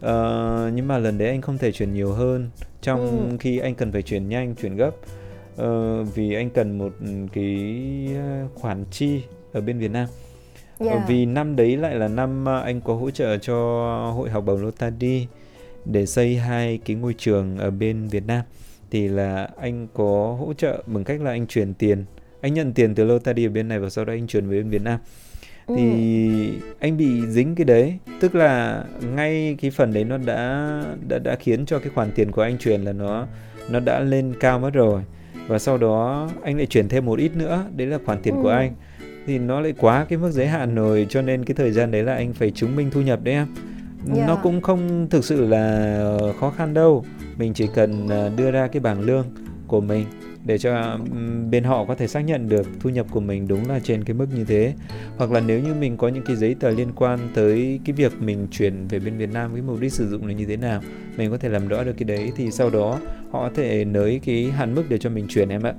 [0.00, 2.50] Ờ, nhưng mà lần đấy anh không thể chuyển nhiều hơn
[2.82, 3.36] trong Ừ.
[3.40, 4.90] khi anh cần phải chuyển nhanh chuyển gấp.
[5.56, 6.92] Ờ, vì anh cần một
[7.32, 7.74] cái
[8.16, 10.08] ờ, khoản chi ở bên Việt Nam.
[10.78, 11.04] Ờ, dạ.
[11.08, 13.54] vì năm đấy lại là năm anh có hỗ trợ cho
[14.16, 15.26] hội học bổng Lotadi
[15.84, 18.42] để xây hai cái ngôi trường ở bên Việt Nam
[18.92, 22.04] thì là anh có hỗ trợ bằng cách là anh chuyển tiền.
[22.40, 24.70] Anh nhận tiền từ Lotadi ở bên này và sau đó anh chuyển về bên
[24.70, 24.98] Việt Nam.
[25.66, 25.74] Ừ.
[25.76, 30.70] thì anh bị dính cái đấy tức là ngay cái phần đấy nó đã
[31.08, 33.26] đã đã khiến cho cái khoản tiền của anh chuyển là nó
[33.70, 35.02] nó đã lên cao mất rồi.
[35.46, 38.48] Và sau đó anh lại chuyển thêm một ít nữa đấy là khoản tiền của
[38.48, 38.54] Ừ.
[38.56, 38.74] anh.
[39.26, 42.02] Thì nó lại quá cái mức giới hạn rồi cho nên cái thời gian đấy
[42.02, 43.46] là anh phải chứng minh thu nhập đấy em
[44.06, 44.26] Dạ.
[44.26, 47.04] nó cũng không thực sự là khó khăn đâu
[47.38, 49.26] mình chỉ cần à, đưa ra cái bảng lương
[49.66, 50.06] của mình
[50.44, 50.98] để cho
[51.50, 54.14] bên họ có thể xác nhận được thu nhập của mình đúng là trên cái
[54.14, 54.74] mức như thế
[55.16, 58.12] hoặc là nếu như mình có những cái giấy tờ liên quan tới cái việc
[58.20, 60.80] mình chuyển về bên Việt Nam cái mục đích sử dụng là như thế nào
[61.16, 62.98] mình có thể làm rõ được cái đấy thì sau đó
[63.30, 65.74] họ có thể nới cái hạn mức để cho mình chuyển em ạ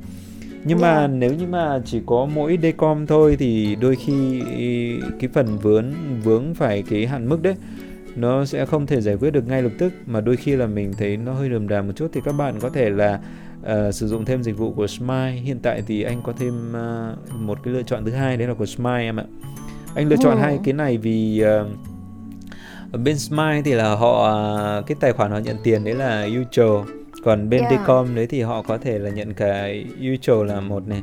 [0.66, 0.96] nhưng yeah.
[0.96, 4.42] mà nếu như mà chỉ có mỗi decom thôi thì đôi khi
[5.20, 7.56] cái phần vướng vướng phải cái hạn mức đấy
[8.16, 10.94] nó sẽ không thể giải quyết được ngay lập tức mà đôi khi là mình
[10.98, 13.20] thấy nó hơi rườm rà một chút thì các bạn có thể là
[13.62, 15.32] uh, sử dụng thêm dịch vụ của Smile.
[15.32, 18.54] Hiện tại thì anh có thêm uh, một cái lựa chọn thứ hai đấy là
[18.54, 19.26] của Smile em ạ.
[19.96, 21.68] Anh lựa chọn hai cái này vì uh,
[22.92, 24.32] ở bên Smile thì là họ
[24.82, 26.90] cái tài khoản họ nhận tiền đấy là Usual
[27.24, 27.72] còn bên yeah.
[27.72, 31.02] Decom đấy thì họ có thể là nhận cái Usual là một này.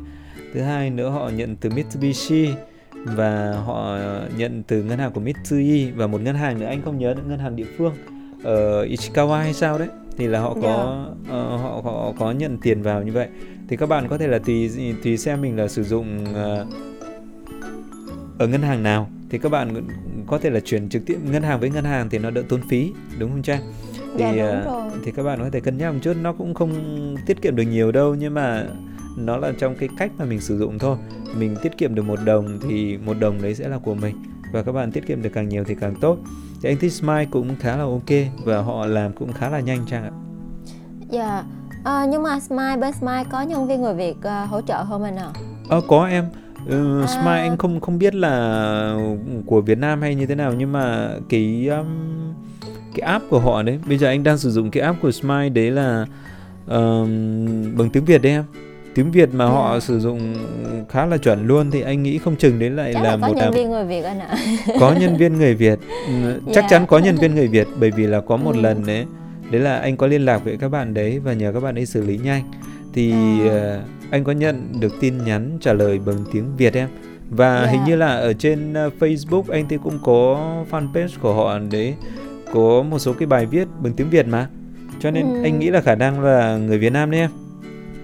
[0.54, 2.48] Thứ hai nữa họ nhận từ Mitsubishi
[3.04, 3.98] và họ
[4.36, 7.22] nhận từ ngân hàng của Mitsui và một ngân hàng nữa anh không nhớ được
[7.28, 7.94] ngân hàng địa phương.
[8.42, 9.88] Ở Ichikawa hay sao đấy?
[10.16, 11.44] Thì là họ có yeah.
[11.54, 13.28] uh, họ họ có nhận tiền vào như vậy.
[13.68, 14.70] Thì các bạn có thể là tùy
[15.04, 16.66] tùy xem mình là sử dụng uh,
[18.38, 19.10] ở ngân hàng nào.
[19.30, 19.86] Thì các bạn
[20.26, 22.60] có thể là chuyển trực tiếp ngân hàng với ngân hàng thì nó đỡ tốn
[22.68, 23.62] phí đúng không Trang?
[24.18, 26.16] Thì dạ, uh, thì các bạn có thể cân nhắc một chút.
[26.22, 26.72] Nó cũng không
[27.26, 28.66] tiết kiệm được nhiều đâu nhưng mà
[29.16, 30.96] nó là trong cái cách mà mình sử dụng thôi.
[31.38, 34.16] Mình tiết kiệm được một đồng thì một đồng đấy sẽ là của mình.
[34.52, 36.18] Và các bạn tiết kiệm được càng nhiều thì càng tốt.
[36.62, 39.86] Thì anh thích Smile cũng khá là ok và họ làm cũng khá là nhanh
[39.86, 40.10] Trang ạ.
[41.10, 41.32] Dạ.
[41.32, 41.44] Yeah.
[41.84, 45.02] à, nhưng mà Smile bên Smile có nhân viên người Việt uh, hỗ trợ không
[45.02, 45.28] anh ạ
[45.68, 46.24] ờ có em.
[46.66, 47.06] Ừ, à.
[47.06, 48.96] Smile anh không không biết là
[49.46, 51.86] của Việt Nam hay như thế nào nhưng mà cái um,
[52.94, 55.48] cái app của họ đấy bây giờ anh đang sử dụng cái app của Smile
[55.48, 56.06] đấy là
[56.66, 58.44] um, bằng tiếng Việt đấy em
[58.94, 59.80] tiếng Việt mà họ ừ.
[59.80, 60.34] sử dụng
[60.88, 63.36] khá là chuẩn luôn thì anh nghĩ không chừng đấy lại chắc là, là một
[63.36, 64.36] nhân viên người Việt anh ạ.
[64.80, 66.70] có nhân viên người Việt, ừ, chắc yeah.
[66.70, 68.60] chắn có nhân viên người Việt bởi vì là có một ừ.
[68.60, 69.06] lần đấy,
[69.50, 71.86] đấy là anh có liên lạc với các bạn đấy và nhờ các bạn ấy
[71.86, 72.42] xử lý nhanh
[72.92, 73.12] thì
[73.48, 73.78] à.
[73.78, 76.88] uh, anh có nhận được tin nhắn trả lời bằng tiếng Việt em
[77.30, 77.70] và yeah.
[77.70, 81.94] hình như là ở trên uh, Facebook anh thì cũng có fanpage của họ đấy
[82.52, 84.48] có một số cái bài viết bằng tiếng Việt mà
[85.00, 85.42] cho nên ừ.
[85.42, 87.30] anh nghĩ là khả năng là người Việt Nam đấy em.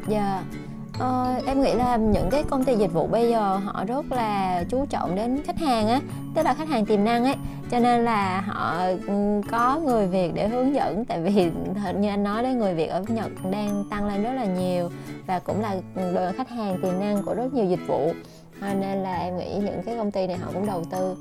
[0.08, 0.16] Dạ.
[0.16, 0.65] Yeah
[0.98, 4.64] Ờ, em nghĩ là những cái công ty dịch vụ bây giờ họ rất là
[4.68, 6.00] chú trọng đến khách hàng á
[6.34, 7.34] tức là khách hàng tiềm năng ấy.
[7.70, 12.08] Cho nên là họ ừ, có người việt để hướng dẫn tại vì thật như
[12.08, 14.90] anh nói đấy người việt ở nhật đang tăng lên rất là nhiều
[15.26, 15.76] và cũng là
[16.14, 18.12] đội khách hàng tiềm năng của rất nhiều dịch vụ.
[18.60, 21.16] Nên là em nghĩ những cái công ty này họ cũng đầu tư.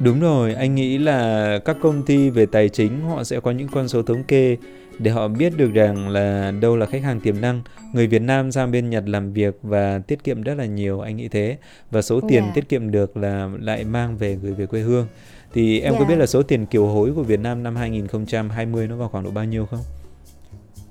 [0.00, 3.68] Đúng rồi, anh nghĩ là các công ty về tài chính họ sẽ có những
[3.68, 4.56] con số thống kê
[5.02, 8.52] để họ biết được rằng là đâu là khách hàng tiềm năng người Việt Nam
[8.52, 11.56] sang bên Nhật làm việc và tiết kiệm rất là nhiều anh nghĩ thế
[11.90, 12.44] và số tiền yeah.
[12.44, 12.52] Dạ.
[12.54, 15.06] tiết kiệm được là lại mang về gửi về quê hương
[15.52, 15.98] thì em yeah.
[15.98, 16.08] có dạ.
[16.08, 19.30] biết là số tiền kiều hối của Việt Nam năm 2020 nó vào khoảng độ
[19.30, 19.80] bao nhiêu không?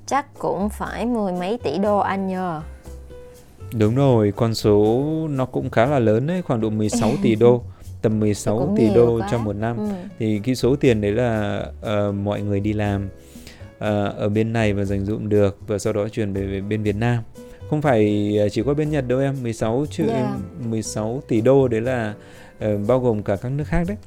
[0.05, 2.61] Chắc cũng phải mười mấy tỷ đô anh nhờ.
[3.73, 7.63] Đúng rồi, con số nó cũng khá là lớn đấy, khoảng độ 16 tỷ đô
[8.01, 9.27] tầm 16 tỷ đô quá.
[9.31, 9.85] trong một năm ừ.
[10.19, 13.09] thì cái số tiền đấy là uh, mọi người đi làm
[13.79, 17.23] ở bên này và dành dụm được và sau đó chuyển về, bên Việt Nam
[17.69, 20.29] không phải ờ, chỉ có bên Nhật đâu em 16 triệu yeah.
[20.69, 22.13] 16 tỷ đô đấy là
[22.65, 23.97] uh, bao gồm cả các nước khác đấy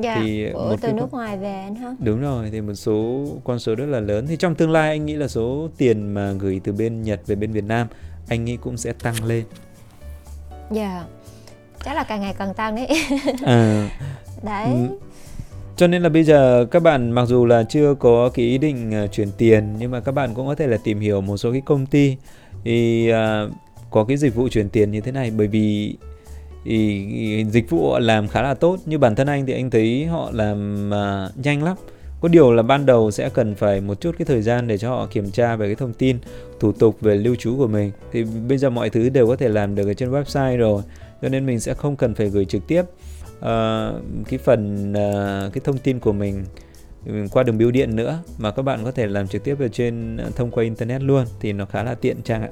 [0.00, 1.94] Dạ, thì một từ nước ngoài về anh hả?
[1.98, 4.26] Đúng rồi, thì một số con số rất là lớn.
[4.26, 7.34] Thì trong tương lai anh nghĩ là số tiền mà gửi từ bên Nhật về
[7.34, 7.86] bên Việt Nam
[8.28, 9.44] anh nghĩ cũng sẽ tăng lên.
[10.70, 11.04] Dạ,
[11.84, 12.88] chắc là càng ngày càng tăng đấy.
[13.44, 13.90] à,
[14.42, 14.66] đấy.
[14.66, 14.98] Ừ
[15.80, 19.04] cho nên là bây giờ các bạn mặc dù là chưa có cái ý định
[19.04, 21.52] uh, chuyển tiền nhưng mà các bạn cũng có thể là tìm hiểu một số
[21.52, 22.16] cái công ty
[22.64, 23.52] thì uh,
[23.90, 25.30] có cái dịch vụ chuyển tiền như thế này.
[25.30, 25.96] Bởi vì
[26.64, 30.04] thì dịch vụ họ làm khá là tốt như bản thân anh thì anh thấy
[30.06, 31.76] họ làm uh, nhanh lắm.
[32.20, 34.90] Có điều là ban đầu sẽ cần phải một chút cái thời gian để cho
[34.90, 36.18] họ kiểm tra về cái thông tin
[36.60, 37.92] thủ tục về lưu trú của mình.
[38.12, 40.82] Thì bây giờ mọi thứ đều có thể làm được ở trên website rồi
[41.22, 42.82] cho nên mình sẽ không cần phải gửi trực tiếp
[43.40, 46.44] uh, cái phần uh, cái thông tin của mình
[47.06, 49.68] ừ, qua đường bưu điện nữa mà các bạn có thể làm trực tiếp ở
[49.68, 52.50] trên ờ, thông qua internet luôn thì nó khá là tiện trang ạ.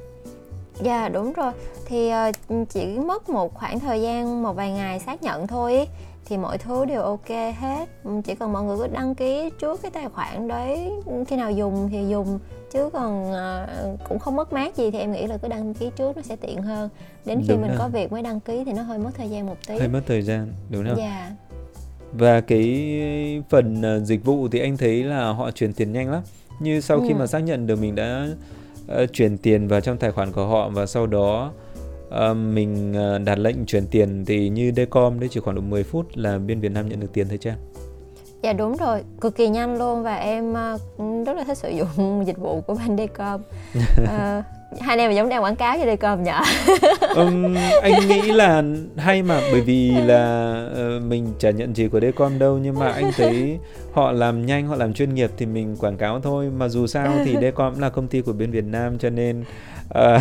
[0.81, 1.51] Dạ yeah, đúng rồi
[1.85, 2.11] thì
[2.53, 5.85] uh, chỉ mất một khoảng thời gian một vài ngày xác nhận thôi ý
[6.29, 7.89] thì mọi thứ đều ok hết.
[8.25, 10.91] Chỉ cần mọi người cứ đăng ký trước cái tài khoản đấy.
[11.27, 12.39] Khi nào dùng thì dùng
[12.71, 15.89] chứ còn uh, cũng không mất mát gì thì em nghĩ là cứ đăng ký
[15.95, 16.89] trước nó sẽ tiện hơn.
[17.25, 17.79] Đến khi đúng mình rồi.
[17.79, 19.77] có việc mới đăng ký thì nó hơi mất thời gian một tí.
[19.79, 20.97] Hơi mất thời gian đúng không?
[20.97, 21.31] Dạ.
[22.13, 26.21] Và cái phần uh, dịch vụ thì anh thấy là họ chuyển tiền nhanh lắm.
[26.59, 27.15] Như sau khi ừ.
[27.15, 28.27] mà xác nhận được mình đã
[29.03, 31.68] uh, chuyển tiền vào trong tài khoản của họ và sau đó uh,
[32.33, 36.05] mình uh, đặt lệnh chuyển tiền thì như Decom đấy chỉ khoảng độ 10 phút
[36.13, 37.51] là bên Việt Nam nhận được tiền thôi chứ
[38.43, 42.23] Dạ đúng rồi, cực kỳ nhanh luôn và em uh, rất là thích sử dụng
[42.27, 43.41] dịch vụ của bên Decom.
[44.03, 44.07] uh,
[44.79, 46.41] hai anh em giống đang quảng cáo cho Decom nhở?
[47.15, 48.63] um, anh nghĩ là
[48.97, 52.91] hay mà bởi vì là uh, mình chả nhận gì của Decom đâu nhưng mà
[52.91, 53.57] anh thấy
[53.93, 56.49] họ làm nhanh, họ làm chuyên nghiệp thì mình quảng cáo thôi.
[56.57, 59.43] Mà dù sao thì Decom là công ty của bên Việt Nam cho nên
[59.89, 60.19] à,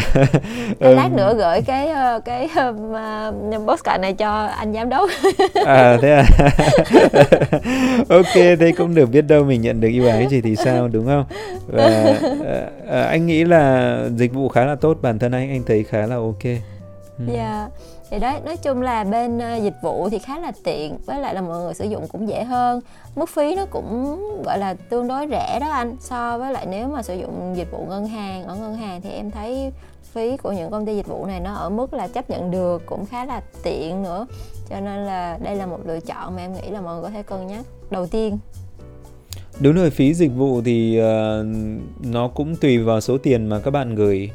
[0.80, 5.10] lát nữa gửi cái ờ, cái uh, postcard này cho anh giám đốc.
[5.66, 6.24] À thế à?
[8.08, 11.06] Ok thế cũng được biết đâu mình nhận được ưu ái gì thì sao đúng
[11.06, 11.24] không?
[11.66, 12.14] Và
[12.82, 16.06] uh, anh nghĩ là dịch vụ khá là tốt bản thân anh anh thấy khá
[16.06, 16.44] là ok.
[17.26, 17.34] Dạ.
[17.34, 17.70] yeah
[18.10, 21.34] thì đấy nói chung là bên ờ, dịch vụ thì khá là tiện với lại
[21.34, 22.80] là mọi người sử dụng cũng dễ hơn.
[23.16, 25.96] Mức phí nó cũng gọi là tương đối rẻ đó anh.
[26.00, 29.10] So với lại nếu mà sử dụng dịch vụ ngân hàng ở ngân hàng thì
[29.10, 32.30] em thấy phí của những công ty dịch vụ này nó ở mức là chấp
[32.30, 34.26] nhận được cũng khá là tiện nữa.
[34.70, 37.10] Cho nên là đây là một lựa chọn mà em nghĩ là mọi người có
[37.10, 38.38] thể cân nhắc đầu tiên.
[39.60, 41.46] Đúng rồi phí dịch vụ thì uh,
[42.06, 44.30] nó cũng tùy vào số tiền mà các bạn gửi.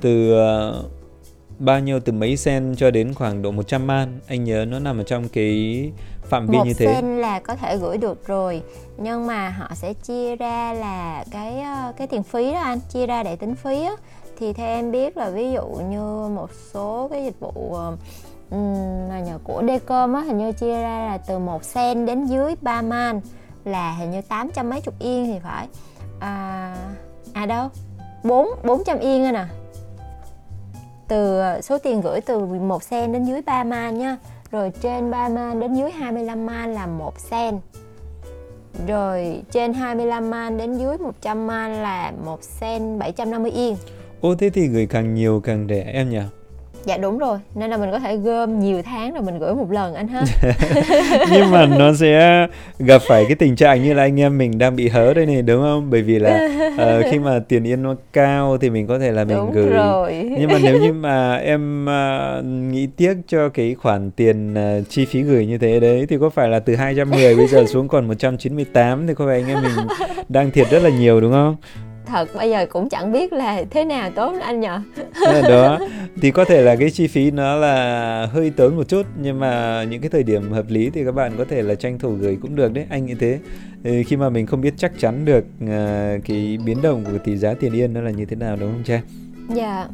[0.00, 0.97] Từ uh,
[1.58, 4.18] bao nhiêu từ mấy sen cho đến khoảng độ 100 man.
[4.26, 5.92] Anh nhớ nó nằm ở trong cái
[6.22, 6.86] phạm vi như thế.
[6.86, 8.62] một sen là có thể gửi được rồi
[8.98, 13.06] nhưng mà họ sẽ chia ra là cái ờ, cái tiền phí đó anh chia
[13.06, 13.96] ra để tính phí á.
[14.38, 17.96] Thì theo em biết là ví dụ như một số cái dịch vụ um,
[19.08, 22.82] nhờ của Decom á hình như chia ra là từ một sen đến dưới 3
[22.82, 23.20] man
[23.64, 25.66] là hình như 800 mấy chục yên thì phải.
[26.20, 26.76] À,
[27.32, 27.68] à đâu?
[28.24, 29.48] 4 400 yên anh à
[31.08, 34.16] từ ờ, số tiền gửi từ 1 sen đến dưới 3 man nha.
[34.50, 37.58] Rồi trên 3 man đến dưới 25 man là 1 sen.
[38.86, 43.76] Rồi trên 25 man đến dưới 100 man là 1 sen 750 yên.
[44.20, 46.20] Ô, thế thì gửi càng nhiều càng rẻ em nhỉ?
[46.88, 47.38] Dạ đúng rồi.
[47.54, 50.24] Nên là mình có thể gom nhiều tháng rồi mình gửi một lần anh ha.
[51.32, 52.46] Nhưng mà nó sẽ
[52.78, 55.42] gặp phải cái tình trạng như là anh em mình đang bị hớ đây này
[55.42, 55.90] đúng không?
[55.90, 59.24] Bởi vì là uh, khi mà tiền yên nó cao thì mình có thể là
[59.24, 59.70] mình đúng gửi.
[59.70, 60.30] rồi.
[60.38, 65.04] nhưng mà nếu như mà em uh, nghĩ tiếc cho cái khoản tiền uh, chi
[65.04, 68.08] phí gửi như thế đấy thì có phải là từ 210 bây giờ xuống còn
[68.08, 69.86] 198 thì có phải anh em mình
[70.28, 71.56] đang thiệt rất là nhiều đúng không
[72.08, 74.80] thật bây giờ cũng chẳng biết là thế nào tốt anh nhở
[75.48, 75.78] đó.
[76.22, 79.84] Thì có thể là cái chi phí nó là hơi tốn một chút nhưng mà
[79.84, 82.38] những cái thời điểm hợp lý thì các bạn có thể là tranh thủ gửi
[82.42, 83.38] cũng được đấy anh nghĩ thế.
[84.06, 87.54] Khi mà mình không biết chắc chắn được uh, cái biến động của tỷ giá
[87.54, 89.00] tiền yên nó là như thế nào đúng không cha?
[89.54, 89.88] Dạ.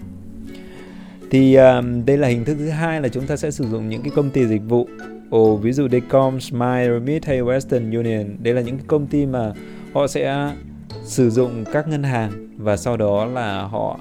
[1.30, 4.02] Thì um, đây là hình thức thứ hai là chúng ta sẽ sử dụng những
[4.02, 4.88] cái công ty dịch vụ.
[5.30, 8.36] Ồ, ví dụ Decom, Smile, Remit hay Western Union.
[8.38, 9.52] Đây là những cái công ty mà
[9.92, 10.52] họ sẽ
[11.02, 13.98] sử dụng các ngân hàng và sau đó là họ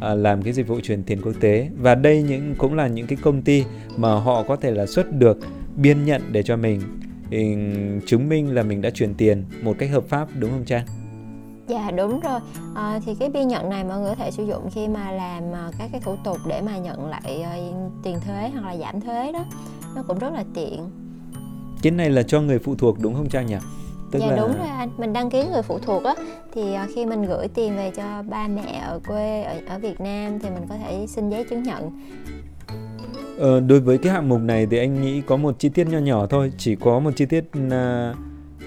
[0.00, 1.68] à, làm cái dịch vụ chuyển tiền quốc tế.
[1.78, 3.64] Và đây những cũng là những cái công ty
[3.96, 5.38] mà họ có thể là xuất được
[5.76, 6.80] biên nhận để cho mình.
[7.30, 7.56] Thì
[8.06, 10.86] chứng minh là mình đã chuyển tiền một cách hợp pháp đúng không Trang?
[11.68, 12.40] Dạ đúng rồi.
[12.74, 15.42] À, thì cái biên nhận này mọi người có thể sử dụng khi mà làm
[15.52, 19.00] à, các cái thủ tục để mà nhận lại uh, tiền thuế hoặc là giảm
[19.00, 19.44] thuế đó.
[19.96, 20.90] Nó cũng rất là tiện.
[21.82, 23.56] Cái này là cho người phụ thuộc đúng không Trang nhỉ?
[24.10, 24.36] Tức dạ là...
[24.36, 24.90] đúng rồi anh.
[24.98, 26.14] Mình đăng ký người phụ thuộc á
[26.52, 30.00] thì à, khi mình gửi tiền về cho ba mẹ ở quê ở, ở Việt
[30.00, 31.90] Nam thì mình có thể xin giấy chứng nhận.
[33.38, 35.98] Ờ, đối với cái hạng mục này thì anh nghĩ có một chi tiết nho
[35.98, 38.16] nhỏ thôi chỉ có một chi tiết uh,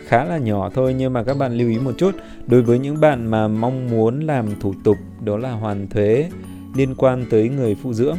[0.06, 2.12] khá là nhỏ thôi nhưng mà các bạn lưu ý một chút.
[2.48, 6.30] Đối với những bạn mà mong muốn làm thủ tục đó là hoàn thuế
[6.76, 8.18] liên quan tới người phụ dưỡng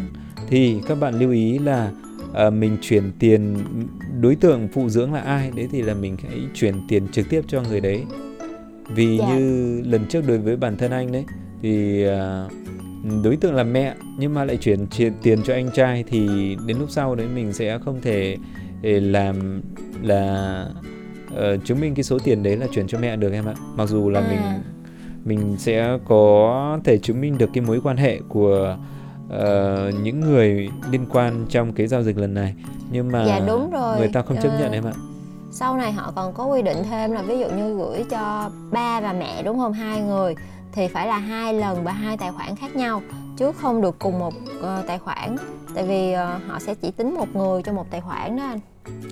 [0.48, 1.90] thì các bạn lưu ý là
[2.30, 3.56] uh, mình chuyển tiền
[4.20, 7.42] đối tượng phụ dưỡng là ai đấy thì là mình hãy chuyển tiền trực tiếp
[7.48, 8.04] cho người đấy
[8.94, 9.30] vì yeah.
[9.30, 9.36] Dạ.
[9.36, 11.24] như lần trước đối với bản thân anh đấy
[11.62, 12.52] thì uh,
[13.24, 14.86] đối tượng là mẹ nhưng mà lại chuyển
[15.22, 16.28] tiền cho anh trai thì
[16.66, 18.36] đến lúc sau đấy mình sẽ không thể
[18.82, 19.62] làm
[20.02, 20.66] là
[21.34, 23.88] uh, chứng minh cái số tiền đấy là chuyển cho mẹ được em ạ mặc
[23.88, 24.28] dù là à.
[24.30, 24.62] mình
[25.24, 28.76] mình sẽ có thể chứng minh được cái mối quan hệ của
[29.30, 32.54] uh, những người liên quan trong cái giao dịch lần này.
[32.90, 33.98] Nhưng mà dạ, đúng rồi.
[33.98, 34.92] người ta không chấp nhận uh, em ạ.
[35.52, 39.00] sau này họ còn có quy định thêm là ví dụ như gửi cho ba
[39.00, 39.72] và mẹ đúng không?
[39.72, 40.34] Hai người
[40.72, 43.02] thì phải là hai lần và hai tài khoản khác nhau
[43.40, 45.36] chứ không được cùng một uh, tài khoản.
[45.74, 48.58] Tại vì uh, họ sẽ chỉ tính một người cho một tài khoản đó anh.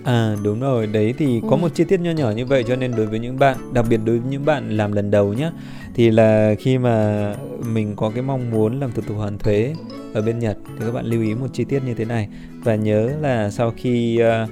[0.03, 1.55] À đúng rồi, đấy thì có ừ.
[1.55, 3.99] một chi tiết nho nhỏ như vậy cho nên đối với những bạn, đặc biệt
[4.05, 5.51] đối với những bạn làm lần đầu nhé
[5.93, 7.35] thì là khi mà
[7.73, 9.75] mình có cái mong muốn làm thủ tục hoàn thuế
[10.13, 12.27] ở bên Nhật thì các bạn lưu ý một chi tiết như thế này.
[12.63, 14.49] Và nhớ là sau khi uh,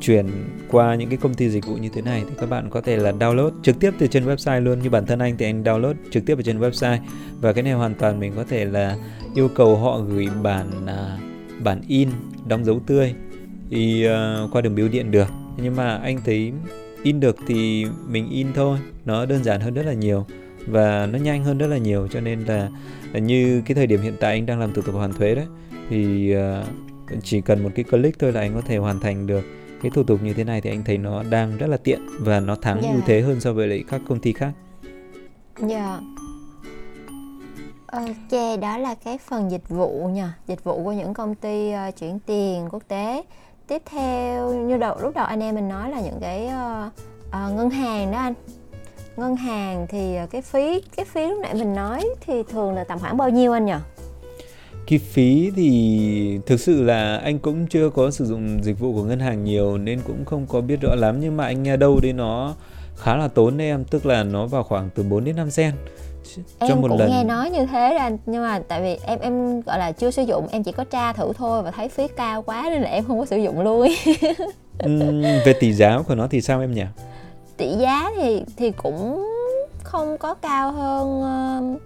[0.00, 0.26] chuyển
[0.68, 2.96] qua những cái công ty dịch vụ như thế này thì các bạn có thể
[2.96, 4.82] là download trực tiếp từ trên website luôn.
[4.82, 6.98] Như bản thân anh thì anh download trực tiếp ở trên website.
[7.40, 8.96] Và cái này hoàn toàn mình có thể là
[9.34, 11.18] yêu cầu họ gửi bản à,
[11.64, 12.08] bản in
[12.48, 13.14] đóng dấu tươi
[13.70, 15.28] thì uh, à, qua đường bưu điện được.
[15.56, 16.52] Nhưng mà anh thấy
[17.02, 18.78] in được thì mình in thôi.
[19.04, 20.26] Nó đơn giản hơn rất là nhiều
[20.66, 22.08] và nó nhanh hơn rất là nhiều.
[22.08, 22.68] Cho nên là
[23.12, 25.46] à, như cái thời điểm hiện tại anh đang làm thủ tục hoàn thuế đấy
[25.90, 26.66] thì uh,
[27.22, 29.44] chỉ cần một cái click thôi là anh có thể hoàn thành được
[29.82, 32.40] cái thủ tục như thế này thì anh thấy nó đang rất là tiện và
[32.40, 32.94] nó thắng yeah.
[32.94, 33.06] ưu dạ.
[33.06, 34.52] thế hơn so với lại các công ty khác.
[35.58, 36.00] Dạ.
[37.86, 41.96] Ok, đó là cái phần dịch vụ nha, dịch vụ của những công ty uh,
[41.96, 43.22] chuyển tiền quốc tế.
[43.66, 46.92] Tiếp theo như đầu lúc đầu anh em mình nói là những cái uh,
[47.28, 48.34] uh, ngân hàng đó anh.
[49.16, 52.98] Ngân hàng thì cái phí cái phí lúc nãy mình nói thì thường là tầm
[52.98, 53.74] khoảng bao nhiêu anh nhỉ?
[54.90, 59.02] Cái phí thì thực sự là anh cũng chưa có sử dụng dịch vụ của
[59.02, 61.20] ngân hàng nhiều nên cũng không có biết rõ lắm.
[61.20, 62.54] Nhưng mà anh nghe đâu đấy nó
[62.96, 65.74] khá là tốn em, tức là nó vào khoảng từ 4 đến 5 cent
[66.60, 67.10] cho em một cũng lần.
[67.10, 70.22] nghe nói như thế ra nhưng mà tại vì em em gọi là chưa sử
[70.22, 73.04] dụng em chỉ có tra thử thôi và thấy phí cao quá nên là em
[73.04, 73.88] không có sử dụng luôn.
[74.84, 76.84] Uhm, về tỷ giá của nó thì sao em nhỉ?
[77.56, 79.26] Tỷ giá thì thì cũng
[79.82, 81.20] không có cao hơn
[81.74, 81.80] uh,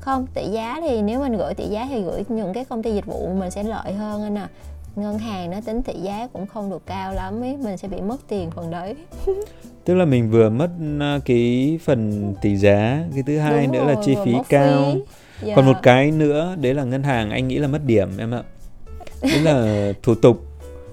[0.00, 2.94] không tỷ giá thì nếu mình gửi tỷ giá thì gửi những cái công ty
[2.94, 4.48] dịch vụ mình sẽ lợi hơn anh à
[4.96, 8.00] ngân hàng nó tính tỷ giá cũng không được cao lắm ấy mình sẽ bị
[8.00, 8.94] mất tiền phần đấy.
[9.84, 13.84] Tức là mình vừa mất à, cái phần tỷ giá cái thứ hai Đúng nữa
[13.84, 14.92] rồi, là chi phí cao.
[14.92, 15.00] phí.
[15.46, 15.56] Yeah.
[15.56, 18.42] còn một cái nữa đấy là ngân hàng anh nghĩ là mất điểm em ạ.
[19.22, 20.40] Đấy là thủ tục.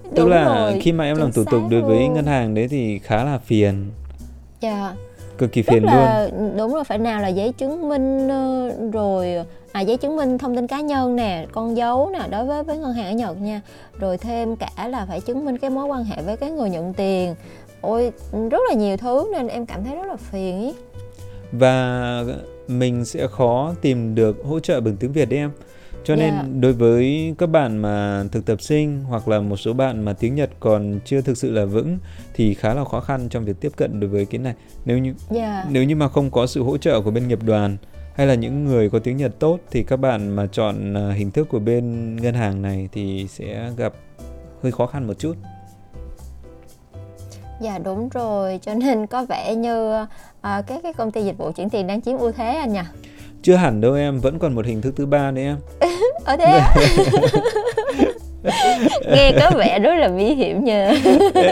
[0.04, 2.68] Tức Đúng là rồi, khi mà em làm thủ tục đối với ngân hàng đấy
[2.68, 3.92] thì khá là phiền.
[4.62, 4.70] Dạ.
[4.70, 4.96] yeah.
[5.42, 6.58] Cực kỳ phiền là, luôn.
[6.58, 10.56] đúng rồi phải nào là giấy chứng minh ờ, rồi à, giấy chứng minh thông
[10.56, 13.62] tin cá nhân nè con dấu nè đối với với ngân hàng ở nhật nha.
[14.00, 16.94] Rồi thêm cả là phải chứng minh cái mối quan hệ với cái người nhận
[16.94, 17.36] tiền.
[17.82, 18.12] Ôi
[18.52, 20.74] rất là nhiều thứ nên em cảm thấy rất là phiền ý
[21.52, 22.24] và
[22.68, 25.52] mình sẽ khó tìm được hỗ trợ bằng tiếng Việt đấy em
[26.04, 26.46] cho nên yeah.
[26.46, 26.52] Dạ.
[26.60, 30.36] đối với các bạn mà thực tập sinh hoặc là một số bạn mà tiếng
[30.36, 31.98] Nhật còn chưa thực sự là vững
[32.34, 34.54] thì khá là khó khăn trong việc tiếp cận đối với cái này
[34.86, 35.32] nếu như yeah.
[35.32, 35.66] Dạ.
[35.70, 37.78] nếu như mà không có sự hỗ trợ của bên nghiệp đoàn
[38.16, 41.32] hay là những người có tiếng Nhật tốt thì các bạn mà chọn à, hình
[41.32, 43.94] thức của bên ngân hàng này thì sẽ gặp
[44.64, 45.38] hơi khó khăn một chút.
[47.62, 49.94] Dạ đúng rồi, cho nên có vẻ như
[50.42, 52.80] à, các cái công ty dịch vụ chuyển tiền đang chiếm ưu thế anh nhỉ?
[53.44, 55.58] Chưa hẳn đâu em, vẫn còn một hình thức thứ ba nữa em.
[56.26, 56.74] Ở thế à?
[59.16, 60.94] nghe có vẻ rất là nguy hiểm nha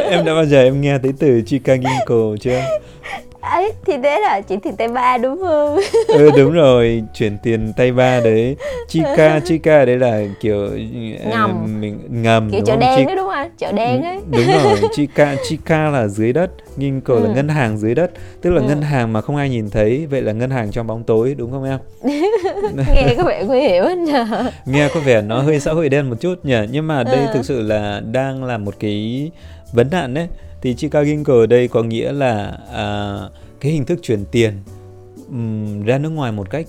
[0.09, 2.61] em đã bao giờ em nghe tới từ Chicago chưa
[3.41, 5.79] ấy thì thế là chuyển tiền tay ba đúng không?
[6.07, 8.55] Ừ đúng rồi chuyển tiền tay ba đấy.
[8.87, 10.69] Chica chica đấy là kiểu
[11.29, 11.63] ngầm.
[11.63, 13.05] uh, mình ngầm kiểu chợ đen Chi...
[13.05, 14.19] đấy đúng không chợ đen ấy.
[14.31, 16.49] đúng rồi chica chica là dưới đất
[16.79, 17.27] nhưng cổ ừ.
[17.27, 18.11] là ngân hàng dưới đất.
[18.41, 18.67] Tức là ừ.
[18.67, 21.51] ngân hàng mà không ai nhìn thấy vậy là ngân hàng trong bóng tối đúng
[21.51, 21.79] không em?
[22.95, 24.25] Nghe có vẻ nguy hiểm nhờ.
[24.65, 26.57] Nghe có vẻ nó hơi xã hội đen một chút nhỉ.
[26.71, 27.33] Nhưng mà đây ừ.
[27.33, 29.31] thực sự là đang là một cái
[29.73, 30.27] vấn nạn đấy
[30.61, 33.19] thì Chicago ở đây có nghĩa là à,
[33.59, 34.53] cái hình thức chuyển tiền
[35.29, 36.65] um, ra nước ngoài một cách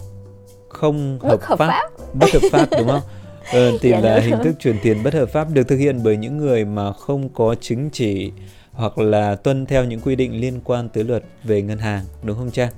[0.69, 3.03] không hợp, hợp pháp, pháp bất hợp pháp đúng không
[3.53, 6.17] ờ, thì dạ là hình thức chuyển tiền bất hợp pháp được thực hiện bởi
[6.17, 8.33] những người mà không có chứng chỉ
[8.73, 12.37] hoặc là tuân theo những quy định liên quan tới luật về ngân hàng đúng
[12.37, 12.71] không cha?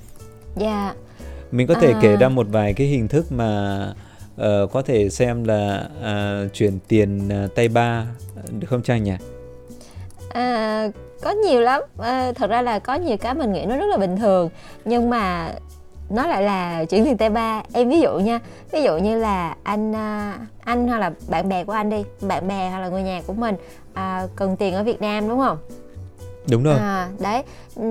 [0.56, 0.94] Dạ.
[1.52, 1.98] Mình có thể à...
[2.02, 3.82] kể ra một vài cái hình thức mà
[4.34, 8.06] uh, có thể xem là uh, chuyển tiền uh, tay ba
[8.58, 9.12] được không cha nhỉ?
[10.32, 10.88] À,
[11.22, 11.82] có nhiều lắm.
[11.98, 14.50] À, thật ra là có nhiều cái mình nghĩ nó rất là bình thường.
[14.84, 15.52] Nhưng mà
[16.10, 17.62] nó lại là chuyển tiền tay ba.
[17.72, 18.40] Em ví dụ nha
[18.70, 22.48] ví dụ như là anh à, anh hoặc là bạn bè của anh đi bạn
[22.48, 23.56] bè hoặc là người nhà của mình
[23.94, 25.58] à, cần tiền ở việt nam đúng không?
[26.50, 26.78] Đúng rồi.
[26.78, 27.42] À, đấy.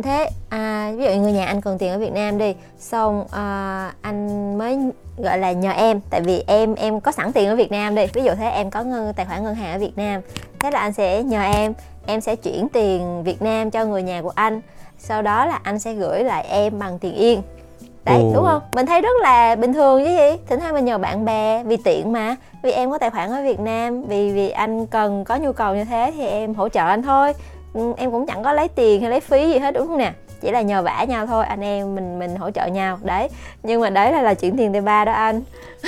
[0.04, 3.94] Thế à, ví dụ người nhà anh cần tiền ở việt nam đi xong à,
[4.02, 4.80] anh mới
[5.18, 6.00] gọi là nhờ em.
[6.10, 8.06] Tại vì em em có sẵn tiền ở việt nam đi.
[8.14, 10.22] Ví dụ thế em có ngân tài khoản ngân hàng ở việt nam.
[10.60, 11.74] Thế là anh sẽ nhờ em
[12.06, 14.62] em sẽ chuyển tiền việt nam cho người nhà của anh
[14.98, 17.42] sau đó là anh sẽ gửi lại em bằng tiền yên.
[18.06, 18.32] Đấy Ồ.
[18.34, 18.62] đúng không?
[18.74, 20.38] Mình thấy rất là bình thường chứ gì?
[20.48, 22.36] Thỉnh thoảng mình nhờ bạn bè vì tiện mà.
[22.64, 25.76] Vì em có tài khoản ở việt nam vì vì anh cần có nhu cầu
[25.76, 27.34] như thế thì em hỗ trợ anh thôi.
[27.74, 30.14] Ừ, em cũng chẳng có lấy tiền hay lấy phí gì hết đúng không nè
[30.42, 33.30] chỉ là nhờ vả nhau thôi anh em mình mình hỗ trợ nhau đấy.
[33.64, 35.42] Nhưng mà đấy là là chuyển tiền tay ba đó anh.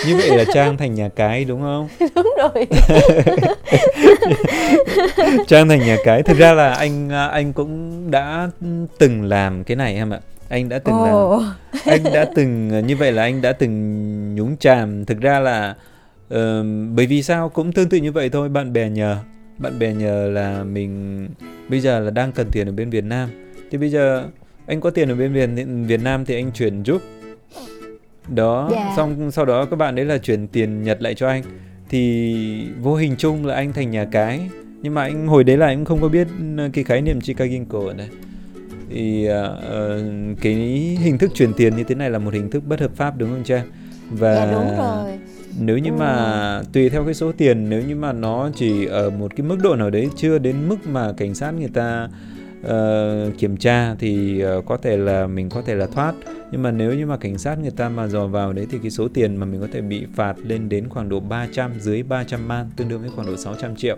[0.08, 1.88] Như vậy là trang thành nhà cái đúng không?
[2.16, 2.68] Đúng rồi.
[5.48, 6.24] Trang thành nhà cái.
[6.24, 8.50] Thực ra là anh anh cũng đã
[9.00, 10.20] từng làm cái này em ạ.
[10.50, 11.42] Anh đã từng oh.
[11.42, 11.54] làm
[11.86, 15.06] anh đã từng như vậy là anh đã từng nhúng chàm.
[15.06, 15.76] Thực ra là
[16.34, 16.40] uh,
[16.96, 17.50] bởi vì sao?
[17.50, 18.50] Cũng tương tự như vậy thôi.
[18.50, 19.18] Bạn bè nhờ
[19.58, 21.28] bạn bè nhờ là mình
[21.70, 23.30] bây giờ là đang cần tiền ở bên Việt Nam.
[23.72, 24.24] Thì bây giờ
[24.66, 25.50] anh có tiền ở bên Việt
[25.88, 27.02] Việt Nam thì anh chuyển giúp.
[28.28, 28.88] Đó yeah.
[28.88, 28.94] Dạ.
[28.98, 31.44] xong sau đó các bạn đấy là chuyển tiền Nhật lại cho anh.
[31.90, 32.36] Thì
[32.82, 34.42] vô hình chung là anh thành nhà cái.
[34.82, 36.28] Nhưng mà anh hồi đấy là anh không có biết
[36.74, 38.08] cái khái niệm Chicago ở đây.
[38.90, 40.54] Thì uh, cái
[41.02, 43.30] hình thức chuyển tiền như thế này là một hình thức bất hợp pháp đúng
[43.30, 43.64] không cha?
[44.10, 45.20] Và dạ, đúng rồi.
[45.60, 49.36] nếu như mà tùy theo cái số tiền nếu như mà nó chỉ ở một
[49.36, 52.10] cái mức độ nào đấy chưa đến mức mà cảnh sát người ta
[52.68, 56.14] uh, kiểm tra thì uh, có thể là mình có thể là thoát.
[56.52, 58.92] Nhưng mà nếu như mà cảnh sát người ta mà dò vào đấy thì cái
[58.92, 62.48] số tiền mà mình có thể bị phạt lên đến khoảng độ 300 dưới 300
[62.48, 63.98] man tương đương với khoảng độ 600 triệu.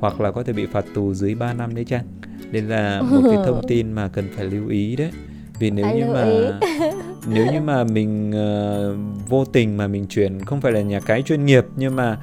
[0.00, 2.04] Hoặc là có thể bị phạt tù dưới 3 năm đấy chăng?
[2.52, 5.10] Đây là một cái thông tin mà cần phải lưu ý đấy.
[5.58, 6.24] Vì nếu Phải như mà
[7.34, 8.96] nếu như mà mình ờ,
[9.28, 12.18] vô tình mà mình chuyển không phải là nhà cái chuyên nghiệp nhưng mà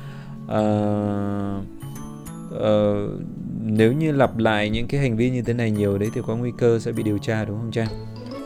[0.48, 1.62] ờ,
[2.52, 3.08] Ờ,
[3.64, 6.36] nếu như lặp lại những cái hành vi như thế này nhiều đấy thì có
[6.36, 7.88] nguy cơ sẽ bị điều tra, đúng không Trang?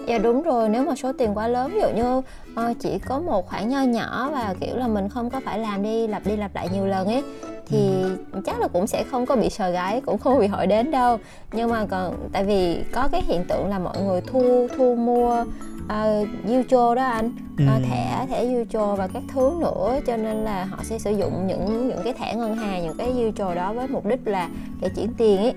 [0.08, 2.22] Dạ đúng rồi, nếu mà số tiền quá lớn ví dụ như
[2.56, 5.84] ờ, chỉ có một khoản nho nhỏ và kiểu là mình không có phải làm
[5.84, 7.24] đi lặp đi lặp lại nhiều lần ấy
[7.68, 8.04] thì
[8.46, 11.18] chắc là cũng sẽ không có bị sờ gáy cũng không bị hỏi đến đâu.
[11.54, 15.46] Nhưng mà còn tại vì có cái hiện tượng là mọi người thu thu mua
[15.86, 17.66] uh, Yucho đó anh Ừ.
[17.68, 21.48] Ờ, thẻ thẻ Yucho và các thứ nữa cho nên là họ sẽ sử dụng
[21.48, 24.50] những những cái thẻ ngân hàng những cái Yucho đó với mục đích là
[24.82, 25.54] để chuyển tiền ấy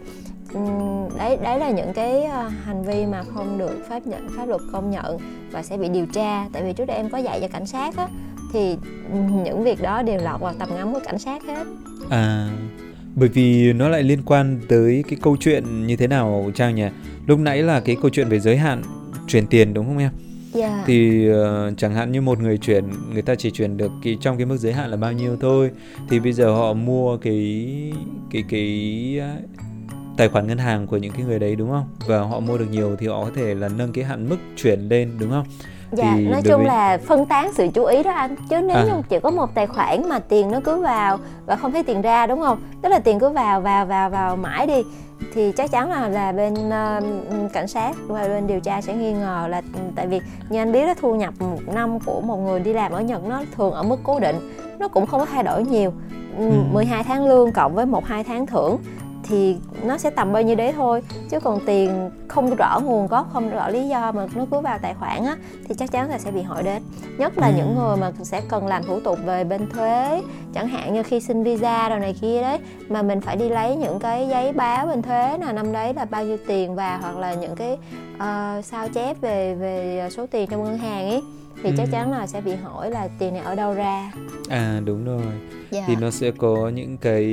[1.18, 4.60] đấy đấy là những cái ờ, hành vi mà không được pháp nhận pháp luật
[4.72, 5.18] công nhận
[5.50, 7.96] và sẽ bị điều tra tại vì trước đây em có dạy cho cảnh sát
[7.96, 8.08] á
[8.52, 8.76] thì
[9.12, 11.64] ừm, những việc đó đều lọt vào tầm ngắm của cảnh sát hết
[12.10, 12.48] À,
[13.14, 16.86] bởi vì nó lại liên quan tới cái câu chuyện như thế nào Trang nhỉ?
[17.26, 18.82] Lúc nãy là cái câu chuyện về giới hạn
[19.28, 20.10] chuyển tiền đúng không em?
[20.52, 24.18] dạ Thì ờ, chẳng hạn như một người chuyển người ta chỉ chuyển được cái
[24.20, 25.70] trong cái mức giới hạn là bao nhiêu thôi.
[26.08, 27.66] Thì bây giờ họ mua cái
[28.30, 29.20] cái cái
[30.16, 31.84] tài khoản ngân hàng của những cái người đấy đúng không?
[32.06, 34.88] Và họ mua được nhiều thì họ có thể là nâng cái hạn mức chuyển
[34.88, 35.46] lên đúng không?
[35.92, 38.76] dạ thì nói chung với- là phân tán sự chú ý đó anh chứ nếu
[38.76, 38.84] À.
[38.84, 42.02] như chỉ có một tài khoản mà tiền nó cứ vào và không thấy tiền
[42.02, 44.82] ra đúng không tức là tiền cứ vào vào vào vào mãi đi
[45.34, 47.00] thì chắc chắn là là bên ờ,
[47.52, 49.62] cảnh sát và bên điều tra sẽ nghi ngờ là
[49.96, 52.92] tại vì như anh biết đó thu nhập một năm của một người đi làm
[52.92, 54.36] ở Nhật nó thường ở mức cố định
[54.78, 55.92] nó cũng không có thay đổi nhiều
[56.38, 56.48] ừ.
[56.50, 56.56] Ừ.
[56.72, 58.76] 12 tháng lương cộng với một hai tháng thưởng
[59.28, 63.26] thì nó sẽ tầm bao nhiêu đấy thôi chứ còn tiền không rõ nguồn gốc
[63.32, 65.36] không rõ lý do mà nó cứ vào tài khoản á
[65.68, 66.82] thì chắc chắn là sẽ bị hỏi đến
[67.18, 67.52] nhất là Ừ.
[67.56, 70.22] những người mà sẽ cần làm thủ tục về bên thuế
[70.54, 72.58] chẳng hạn như khi xin visa rồi này kia đấy
[72.88, 76.04] mà mình phải đi lấy những cái giấy báo bên thuế là năm đấy là
[76.04, 77.78] bao nhiêu tiền vào hoặc là những cái
[78.18, 81.22] ờ, sao chép về về số tiền trong ngân hàng ấy
[81.62, 81.92] thì chắc Ừ.
[81.92, 84.12] chắn là sẽ bị hỏi là tiền này ở đâu ra
[84.48, 85.22] À đúng rồi.
[85.70, 87.24] dạ thì nó sẽ có những cái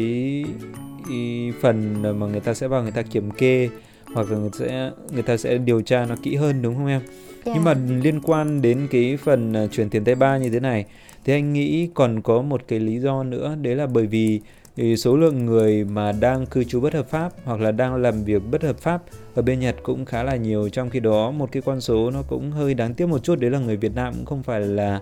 [1.62, 3.70] phần mà người ta sẽ vào người ta kiểm kê
[4.14, 7.01] hoặc là người sẽ người ta sẽ điều tra nó kỹ hơn đúng không em?
[7.45, 7.51] dạ.
[7.56, 7.74] Nhưng mà
[8.04, 10.86] liên quan đến cái phần à, chuyển tiền tay ba như thế này
[11.26, 14.41] thì anh nghĩ còn có một cái lý do nữa đấy là bởi vì
[14.76, 18.24] thì số lượng người mà đang cư trú bất hợp pháp hoặc là đang làm
[18.24, 19.04] việc bất hợp pháp
[19.36, 22.22] ở bên Nhật cũng khá là nhiều trong khi đó một cái con số nó
[22.28, 24.99] cũng hơi đáng tiếc một chút đấy là người Việt Nam cũng không phải là,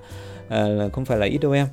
[0.49, 1.67] à, là không phải là ít đâu em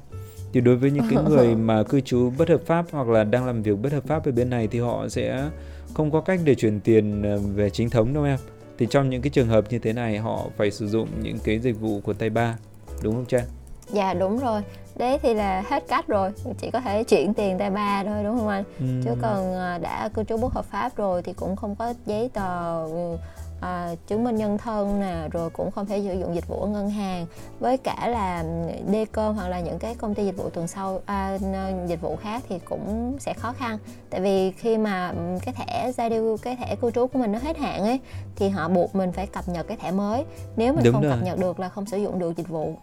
[0.52, 3.46] thì đối với những cái người mà cư trú bất hợp pháp hoặc là đang
[3.46, 5.48] làm việc bất hợp pháp ở bên này thì họ sẽ
[5.94, 8.38] không có cách để chuyển tiền à, về chính thống đâu em
[8.78, 11.58] thì trong những cái trường hợp như thế này họ phải sử dụng những cái
[11.58, 12.56] dịch vụ của tay ba
[13.02, 13.44] đúng không Trang?
[13.92, 14.62] Dạ đúng rồi
[14.96, 16.30] Đấy thì là hết cách rồi
[16.60, 19.02] Chỉ có thể chuyển tiền tay ba thôi đúng không anh Ừm.
[19.02, 22.30] Chứ còn à, đã cư trú bất hợp pháp rồi Thì cũng không có giấy
[22.32, 23.16] tờ ừ,
[23.60, 26.68] à, chứng minh nhân thân nè Rồi cũng không thể sử dụng dịch vụ ở
[26.68, 27.26] ngân hàng.
[27.60, 28.44] Với cả là
[28.88, 31.38] Dcom hoặc là những cái công ty dịch vụ tuần sau à,
[31.86, 33.78] Dịch vụ khác thì cũng sẽ khó khăn.
[34.10, 37.38] Tại vì khi mà cái thẻ gia điêu Cái thẻ cư trú của mình nó
[37.38, 38.00] hết hạn ấy
[38.36, 40.24] Thì họ buộc mình phải cập nhật cái thẻ mới.
[40.56, 41.12] Nếu mình Đúng không rồi.
[41.12, 42.74] cập nhật được là không sử dụng được dịch vụ.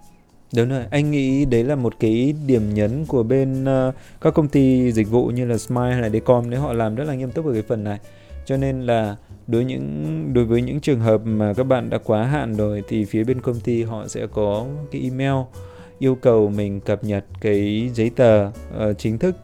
[0.55, 4.47] Đúng rồi, anh nghĩ đấy là một cái điểm nhấn của bên ờ, các công
[4.47, 7.31] ty dịch vụ như là Smile hay là Decom nếu họ làm rất là nghiêm
[7.31, 7.99] túc ở cái phần này.
[8.45, 9.15] Cho nên là
[9.47, 13.05] đối những đối với những trường hợp mà các bạn đã quá hạn rồi thì
[13.05, 15.45] phía bên công ty họ sẽ có cái email
[15.99, 18.51] yêu cầu mình cập nhật cái giấy tờ uh,
[18.97, 19.35] chính thức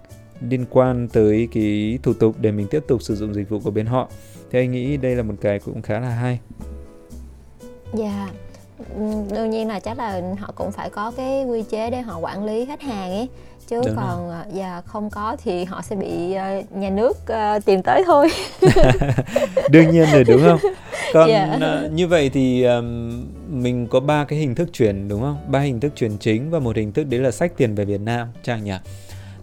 [0.50, 3.72] liên quan tới cái thủ tục để mình tiếp tục sử dụng dịch vụ của
[3.72, 4.10] bên họ.
[4.52, 6.40] Thì anh nghĩ đây là một cái cũng khá là hay.
[7.94, 8.34] Dạ yeah
[9.32, 12.46] đương nhiên là chắc là họ cũng phải có cái quy chế để họ quản
[12.46, 13.30] lý khách hàng ấy
[13.72, 13.96] chứ Đúng rồi.
[13.98, 18.04] còn à, dạ không có thì họ sẽ bị ờ, nhà nước ờ, tìm tới
[18.06, 18.28] thôi
[19.70, 20.60] đương nhiên rồi đúng không
[21.14, 21.58] còn Dạ.
[21.62, 23.12] ờ, như vậy thì ờm,
[23.50, 26.60] mình có ba cái hình thức chuyển đúng không ba hình thức chuyển chính và
[26.60, 28.74] một hình thức đấy là sách tiền về Việt Nam trang nhỉ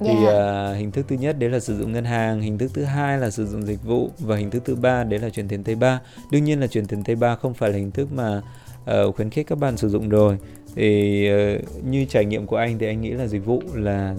[0.00, 0.30] thì Dạ.
[0.30, 3.18] ờ, hình thức thứ nhất đấy là sử dụng ngân hàng hình thức thứ hai
[3.18, 5.74] là sử dụng dịch vụ và hình thức thứ ba đấy là chuyển tiền tay
[5.74, 6.00] ba
[6.30, 8.42] đương nhiên là chuyển tiền tay ba không phải là hình thức mà
[8.84, 10.38] ờ, khuyến khích các bạn sử dụng rồi
[10.74, 11.58] thì ờ,
[11.90, 14.14] như trải nghiệm của anh thì anh nghĩ là dịch vụ là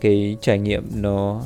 [0.00, 1.42] cái trải nghiệm nó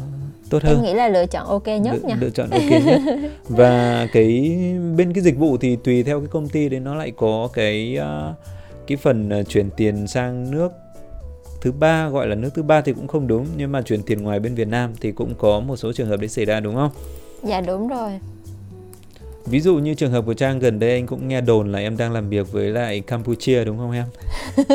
[0.50, 0.76] tốt hơn.
[0.76, 2.16] em nghĩ là lựa chọn ok nhất lựa, nha.
[2.20, 3.00] lựa chọn ok nhất.
[3.48, 4.58] Và cái
[4.96, 7.96] bên cái dịch vụ thì tùy theo cái công ty đấy nó lại có cái
[7.96, 8.34] ờ,
[8.86, 10.72] cái phần ờ, chuyển tiền sang nước
[11.60, 14.22] thứ ba gọi là nước thứ ba thì cũng không đúng nhưng mà chuyển tiền
[14.22, 16.74] ngoài bên Việt Nam thì cũng có một số trường hợp đấy xảy ra đúng
[16.74, 16.90] không?
[17.42, 18.10] dạ đúng rồi
[19.46, 21.96] ví dụ như trường hợp của Trang gần đây anh cũng nghe đồn là em
[21.96, 24.04] đang làm việc với lại Campuchia đúng không em?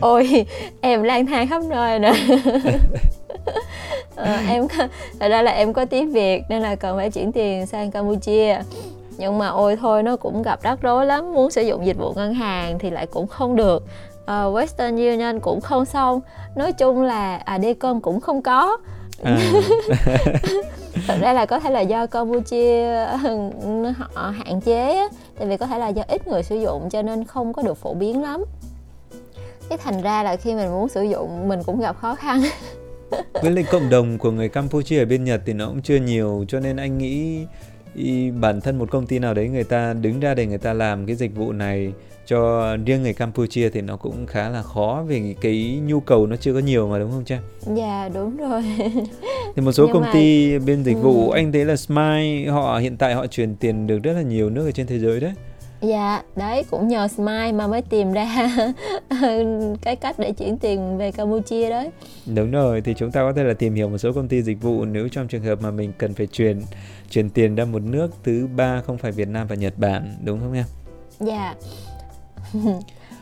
[0.00, 0.46] ôi
[0.80, 2.12] em lang thang khắp nơi nè.
[4.16, 4.90] Ờ, em thật
[5.28, 8.60] ra là em có tiếng việt nên là cần phải chuyển tiền sang campuchia.
[9.18, 11.34] Nhưng mà ôi thôi nó cũng gặp rắc rối lắm.
[11.34, 13.84] Muốn sử dụng dịch vụ ngân hàng thì lại cũng không được.
[14.22, 16.20] Uh, Western Union cũng không xong.
[16.56, 18.78] Nói chung là à Decom cũng không có
[19.22, 19.52] à.
[21.06, 23.06] thật ra là có thể là do Campuchia
[23.96, 25.08] họ hạn chế á,
[25.38, 27.76] tại vì có thể là do ít người sử dụng cho nên không có được
[27.76, 28.44] phổ biến lắm
[29.68, 32.42] cái thành ra là khi mình muốn sử dụng mình cũng gặp khó khăn
[33.42, 36.44] với lại cộng đồng của người Campuchia ở bên Nhật thì nó cũng chưa nhiều
[36.48, 37.46] cho nên anh nghĩ
[38.40, 41.06] bản thân một công ty nào đấy người ta đứng ra để người ta làm
[41.06, 41.92] cái dịch vụ này
[42.32, 46.36] cho riêng người Campuchia thì nó cũng khá là khó vì cái nhu cầu nó
[46.36, 47.42] chưa có nhiều mà đúng không Trang?
[47.76, 48.62] Dạ đúng rồi.
[49.56, 50.10] thì một số Nhưng công mà...
[50.12, 51.34] ty bên dịch vụ ừ.
[51.36, 54.66] anh thấy là Smile họ hiện tại họ chuyển tiền được rất là nhiều nước
[54.66, 55.32] ở trên thế giới đấy.
[55.80, 58.26] Dạ, đấy cũng nhờ Smile mà mới tìm ra
[59.82, 61.90] cái cách để chuyển tiền về Campuchia đấy.
[62.34, 64.62] Đúng rồi, thì chúng ta có thể là tìm hiểu một số công ty dịch
[64.62, 66.60] vụ nếu trong trường hợp mà mình cần phải chuyển
[67.10, 70.40] chuyển tiền ra một nước thứ ba không phải Việt Nam và Nhật Bản, đúng
[70.40, 70.64] không em?
[71.20, 71.54] Dạ.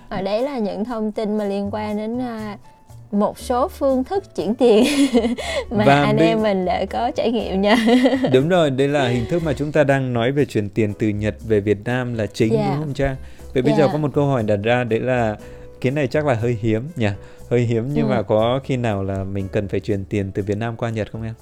[0.09, 2.61] Ở đấy là những thông tin mà liên quan đến uh,
[3.13, 4.85] một số phương thức chuyển tiền
[5.71, 6.27] mà Và anh bên...
[6.27, 7.77] em mình đã có trải nghiệm nha
[8.33, 11.09] đúng rồi đây là hình thức mà chúng ta đang nói về chuyển tiền từ
[11.09, 12.67] Nhật về Việt Nam là chính yeah.
[12.67, 12.75] Dạ.
[12.75, 13.17] đúng không cha
[13.55, 13.79] vậy bây yeah.
[13.79, 13.93] giờ dạ.
[13.93, 15.37] có một câu hỏi đặt ra đấy là
[15.81, 17.09] cái này chắc là hơi hiếm nhỉ
[17.51, 18.11] hơi hiếm nhưng ừ.
[18.11, 21.13] mà có khi nào là mình cần phải chuyển tiền từ Việt Nam qua Nhật
[21.13, 21.35] không em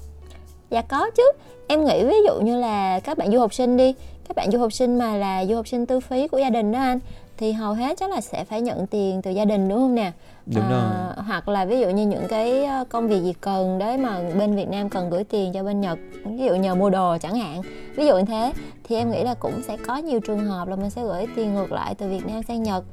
[0.71, 1.33] dạ có chứ
[1.67, 3.95] em nghĩ ví dụ như là các bạn du học sinh đi
[4.29, 6.73] các bạn du học sinh mà là du học sinh tư phí của gia đình
[6.73, 6.99] đó anh
[7.39, 10.13] thì hầu hết chắc là sẽ phải nhận tiền từ gia đình đúng không nè?
[10.47, 11.25] Đúng à, rồi.
[11.27, 14.57] hoặc là ví dụ như những cái ờ, công việc gì cần đấy mà bên
[14.57, 17.63] Việt Nam cần gửi tiền cho bên Nhật ví dụ nhờ mua đồ chẳng hạn.
[17.97, 18.53] Ví dụ như thế
[18.85, 21.55] thì em nghĩ là cũng sẽ có nhiều trường hợp là mình sẽ gửi tiền
[21.55, 22.85] ngược lại từ Việt Nam sang Nhật.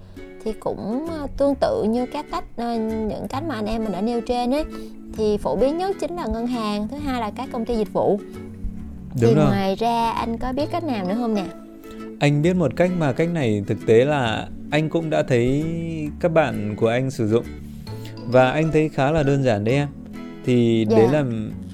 [0.44, 2.44] Thì cũng ờ, tương tự như các cách
[3.08, 4.66] những cách mà anh em mình đã nêu trên ấy.
[5.18, 7.94] Thì phổ biến nhất chính là ngân hàng thứ hai là các công ty dịch
[7.94, 8.20] vụ.
[9.22, 9.46] Đúng thì rồi.
[9.46, 11.46] ngoài ra anh có biết cách nào nữa không nè
[12.20, 15.64] anh biết một cách mà cách này thực tế là anh cũng đã thấy
[16.20, 17.46] các bạn của anh sử dụng
[18.28, 19.88] và anh thấy khá là đơn giản đấy em
[20.46, 20.90] thì yeah.
[20.90, 21.14] đấy dạ.
[21.14, 21.26] là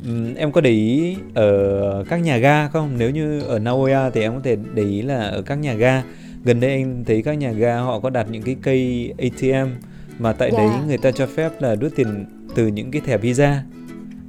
[0.06, 4.22] um, em có để ý ở các nhà ga không nếu như ở Nagoya thì
[4.22, 6.04] em có thể để ý là ở các nhà ga
[6.44, 9.70] gần đây anh thấy các nhà ga họ có đặt những cái cây ATM
[10.20, 10.60] mà tại yeah.
[10.60, 10.86] đấy dạ.
[10.88, 12.26] người ta cho phép là rút tiền
[12.56, 13.64] từ những cái thẻ visa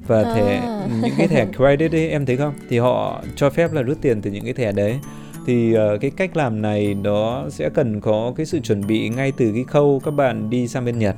[0.06, 0.88] và thẻ à.
[1.02, 4.22] những cái thẻ credit ấy em thấy không thì họ cho phép là rút tiền
[4.22, 4.98] từ những cái thẻ đấy
[5.46, 9.32] thì uh, cái cách làm này nó sẽ cần có cái sự chuẩn bị ngay
[9.36, 11.16] từ cái khâu các bạn đi sang bên Nhật.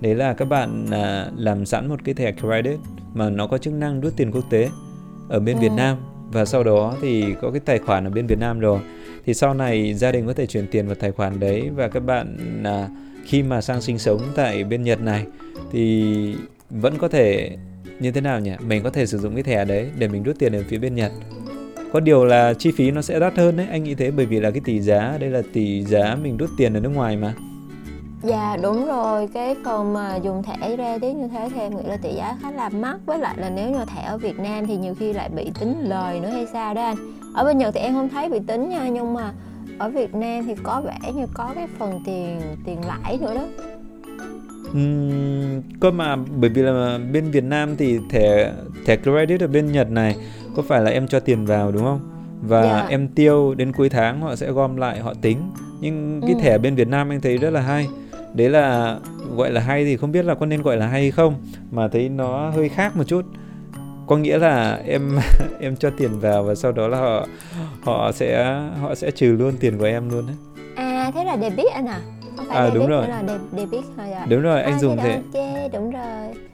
[0.00, 2.78] Đấy là các bạn uh, làm sẵn một cái thẻ credit
[3.14, 4.68] mà nó có chức năng rút tiền quốc tế
[5.28, 5.60] ở bên ừ.
[5.60, 5.96] Việt Nam.
[6.32, 8.80] Và sau đó thì có cái tài khoản ở bên Việt Nam rồi.
[9.26, 12.00] Thì sau này gia đình có thể chuyển tiền vào tài khoản đấy và các
[12.00, 12.90] bạn uh,
[13.24, 15.26] khi mà sang sinh sống tại bên Nhật này
[15.72, 16.14] thì
[16.70, 17.56] vẫn có thể
[18.00, 18.52] như thế nào nhỉ?
[18.66, 20.94] Mình có thể sử dụng cái thẻ đấy để mình rút tiền ở phía bên
[20.94, 21.12] Nhật
[21.92, 24.40] có điều là chi phí nó sẽ đắt hơn đấy anh nghĩ thế bởi vì
[24.40, 27.34] là cái tỷ giá đây là tỷ giá mình rút tiền ở nước ngoài mà.
[28.22, 31.82] Dạ đúng rồi, cái phần mà dùng thẻ ra tiếng như thế thì em nghĩ
[31.86, 32.98] là tỷ giá khá là mắc.
[33.06, 35.76] Với lại là nếu như thẻ ở Việt Nam thì nhiều khi lại bị tính
[35.80, 36.96] lời nữa hay sao đó anh.
[37.34, 39.32] Ở bên Nhật thì em không thấy bị tính nha Nhưng mà
[39.78, 43.44] ở Việt Nam thì có vẻ như có cái phần tiền tiền lãi nữa đó.
[44.70, 48.52] Uhm, cơ mà bởi vì là bên Việt Nam thì thẻ
[48.86, 50.16] thẻ credit ở bên Nhật này
[50.58, 52.00] có phải là em cho tiền vào đúng không?
[52.42, 52.72] Và yeah.
[52.72, 52.86] Dạ.
[52.88, 55.38] em tiêu đến cuối tháng họ sẽ gom lại họ tính.
[55.80, 56.38] Nhưng cái ừ.
[56.42, 57.88] thẻ bên Việt Nam anh thấy rất là hay.
[58.34, 58.96] Đấy là
[59.36, 61.34] gọi là hay thì không biết là có nên gọi là hay hay không
[61.70, 63.24] mà thấy nó hơi khác một chút.
[64.06, 65.18] Có nghĩa là em
[65.60, 67.26] em cho tiền vào và sau đó là họ
[67.82, 70.36] họ sẽ họ sẽ trừ luôn tiền của em luôn đấy
[70.76, 72.00] à thế là debit anh à?
[72.36, 73.08] Không phải à đúng rồi.
[73.08, 73.22] là
[73.56, 74.26] debit thôi à?
[74.28, 76.47] Đúng rồi anh à, dùng thế ok đúng rồi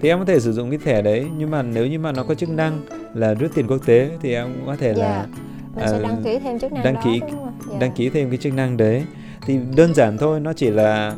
[0.00, 2.22] thì em có thể sử dụng cái thẻ đấy nhưng mà nếu như mà nó
[2.22, 2.80] có chức năng
[3.14, 5.28] là rút tiền quốc tế thì em cũng có thể là yeah.
[5.76, 7.80] Mình sẽ đăng ký thêm chức năng đăng ký đó, yeah.
[7.80, 9.04] đăng ký thêm cái chức năng đấy
[9.46, 11.14] thì đơn giản thôi nó chỉ là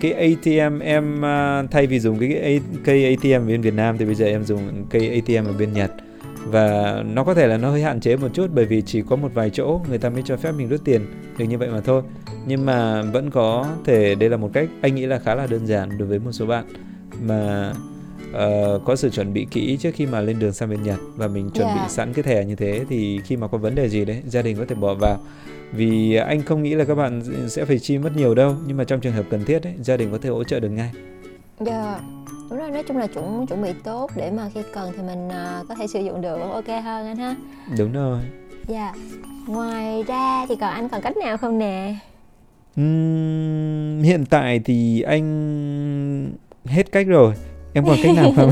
[0.00, 4.04] cái ATM em uh, thay vì dùng cái cây ATM ở bên Việt Nam thì
[4.04, 5.90] bây giờ em dùng cây ATM ở bên Nhật
[6.46, 9.16] và nó có thể là nó hơi hạn chế một chút bởi vì chỉ có
[9.16, 11.06] một vài chỗ người ta mới cho phép mình rút tiền
[11.38, 12.02] được như vậy mà thôi
[12.46, 15.66] nhưng mà vẫn có thể đây là một cách anh nghĩ là khá là đơn
[15.66, 16.64] giản đối với một số bạn
[17.22, 17.72] mà
[18.34, 21.28] uh, có sự chuẩn bị kỹ trước khi mà lên đường sang bên Nhật và
[21.28, 21.80] mình chuẩn yeah.
[21.80, 24.42] bị sẵn cái thẻ như thế thì khi mà có vấn đề gì đấy gia
[24.42, 25.18] đình có thể bỏ vào
[25.72, 28.84] vì anh không nghĩ là các bạn sẽ phải chi mất nhiều đâu nhưng mà
[28.84, 30.90] trong trường hợp cần thiết ấy, gia đình có thể hỗ trợ được ngay.
[31.60, 32.00] Dạ.
[32.50, 35.28] đúng rồi nói chung là chuẩn chuẩn bị tốt để mà khi cần thì mình
[35.28, 37.36] uh, có thể sử dụng được ok hơn anh ha
[37.78, 38.20] đúng rồi
[38.68, 38.94] dạ
[39.46, 41.96] ngoài ra thì còn anh còn cách nào không nè
[42.80, 46.32] Uhm, hiện tại thì anh
[46.64, 47.34] hết cách rồi
[47.74, 48.50] em còn cách nào không?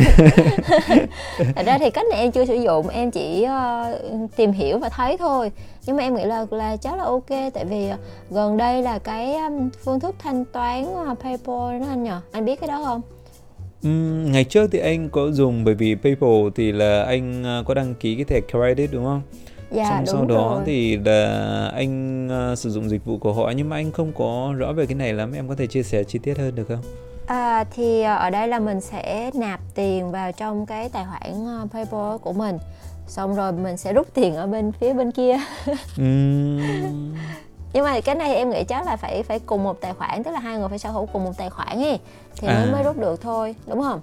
[1.54, 4.88] Thật ra thì cách này em chưa sử dụng em chỉ uh, tìm hiểu và
[4.88, 5.50] thấy thôi.
[5.86, 7.98] Nhưng mà em nghĩ là là chắc là ok tại vì uh,
[8.30, 12.20] gần đây là cái um, phương thức thanh toán uh, PayPal đó anh nhờ.
[12.32, 13.00] Anh biết cái đó không?
[13.88, 17.74] Uhm, ngày trước thì anh có dùng bởi vì PayPal thì là anh uh, có
[17.74, 19.22] đăng ký cái thẻ credit đúng không?
[19.70, 20.62] Dạ, Xong đúng sau đó rồi.
[20.66, 23.52] thì là anh uh, sử dụng dịch vụ của họ.
[23.56, 25.32] Nhưng mà anh không có rõ về cái này lắm.
[25.32, 26.82] Em có thể chia sẻ chi tiết hơn được không?
[27.26, 31.66] À, thì ở đây là mình sẽ nạp tiền vào trong cái tài khoản ờ,
[31.72, 32.58] PayPal của mình.
[33.06, 35.36] Xong rồi mình sẽ rút tiền ở bên phía bên kia.
[36.00, 37.14] Uhm,
[37.72, 40.30] nhưng mà cái này em nghĩ chắc là phải phải cùng một tài khoản tức
[40.30, 41.98] là hai người phải sở hữu cùng một tài khoản ấy.
[42.36, 42.68] Thì mới À.
[42.72, 44.00] mới rút được thôi đúng không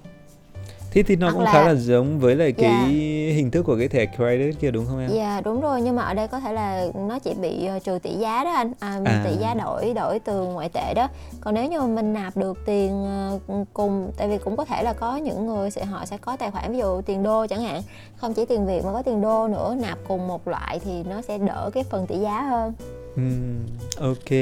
[0.92, 3.36] thế thì nó Hoặc cũng là- khá là giống với lại cái Dạ.
[3.36, 5.10] hình thức của cái thẻ credit kia đúng không em?
[5.16, 8.00] Dạ đúng rồi nhưng mà ở đây có thể là nó chỉ bị ờ, trừ
[8.04, 9.22] tỷ giá đó anh à, À.
[9.26, 11.08] tỷ giá đổi đổi từ ngoại tệ đó
[11.42, 13.40] còn nếu như mình nạp được tiền ờ,
[13.74, 16.52] cùng tại vì cũng có thể là có những người sẽ họ sẽ có tài
[16.52, 17.82] khoản ví dụ tiền đô chẳng hạn
[18.18, 21.22] không chỉ tiền việt mà có tiền đô nữa nạp cùng một loại thì nó
[21.22, 22.74] sẽ đỡ cái phần tỷ giá hơn
[23.16, 23.60] Ừm,
[24.00, 24.40] ok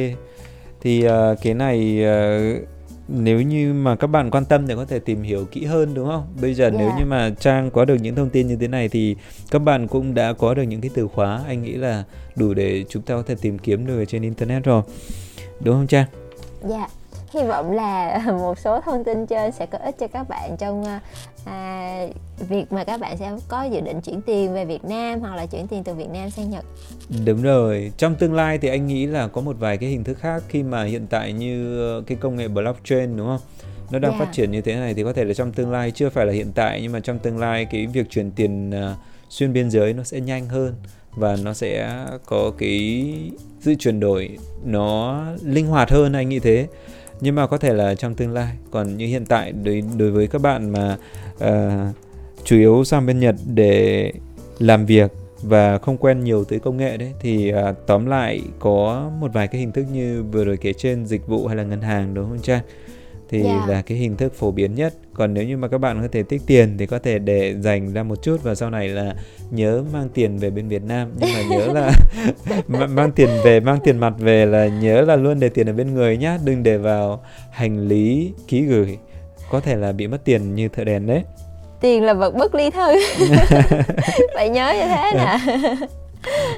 [0.81, 2.39] thì ờ, cái này ờ,
[3.07, 6.07] nếu như mà các bạn quan tâm thì có thể tìm hiểu kỹ hơn đúng
[6.07, 6.27] không?
[6.41, 6.99] Bây giờ nếu Dạ.
[6.99, 9.15] như mà Trang có được những thông tin như thế này thì
[9.51, 12.03] các bạn cũng đã có được những cái từ khóa anh nghĩ là
[12.35, 14.81] đủ để chúng ta có thể tìm kiếm được trên internet rồi.
[15.59, 16.05] Đúng không Trang?
[16.69, 16.87] Dạ,
[17.33, 20.83] hy vọng là một số thông tin trên sẽ có ích cho các bạn trong
[20.85, 20.99] à,
[21.45, 22.07] à,
[22.49, 25.45] việc mà các bạn sẽ có dự định chuyển tiền về Việt Nam hoặc là
[25.45, 26.65] chuyển tiền từ Việt Nam sang Nhật.
[27.25, 30.17] Đúng rồi, trong tương lai thì anh nghĩ là có một vài cái hình thức
[30.19, 33.39] khác khi mà hiện tại như ờ, cái công nghệ blockchain đúng không?
[33.91, 34.17] Nó đang Dạ.
[34.19, 36.33] phát triển như thế này thì có thể là trong tương lai chưa phải là
[36.33, 38.95] hiện tại nhưng mà trong tương lai cái việc chuyển tiền ờ,
[39.29, 40.75] xuyên biên giới nó sẽ nhanh hơn
[41.11, 43.13] và nó sẽ có cái
[43.61, 46.67] sự chuyển đổi nó linh hoạt hơn anh nghĩ thế.
[47.21, 50.27] Nhưng mà có thể là trong tương lai, còn như hiện tại đối đối với
[50.27, 50.97] các bạn mà
[51.37, 51.95] uh,
[52.43, 54.11] chủ yếu sang bên Nhật để
[54.59, 55.11] làm việc
[55.41, 59.47] và không quen nhiều tới công nghệ đấy thì à, tóm lại có một vài
[59.47, 62.29] cái hình thức như vừa rồi kể trên dịch vụ hay là ngân hàng đúng
[62.29, 62.61] không Trang?
[63.29, 63.65] Thì Dạ.
[63.67, 64.93] là cái hình thức phổ biến nhất.
[65.13, 67.93] Còn nếu như mà các bạn có thể tích tiền thì có thể để dành
[67.93, 69.13] ra một chút và sau này là
[69.51, 71.91] nhớ mang tiền về bên Việt Nam nhưng mà nhớ là
[72.67, 75.73] ma- mang tiền về mang tiền mặt về là nhớ là luôn để tiền ở
[75.73, 78.97] bên người nhá, đừng để vào hành lý ký gửi.
[79.51, 81.23] Có thể là bị mất tiền như thợ đèn đấy.
[81.81, 82.95] Tiền là vật bất ly thân.
[84.33, 85.37] Phải nhớ như thế nè.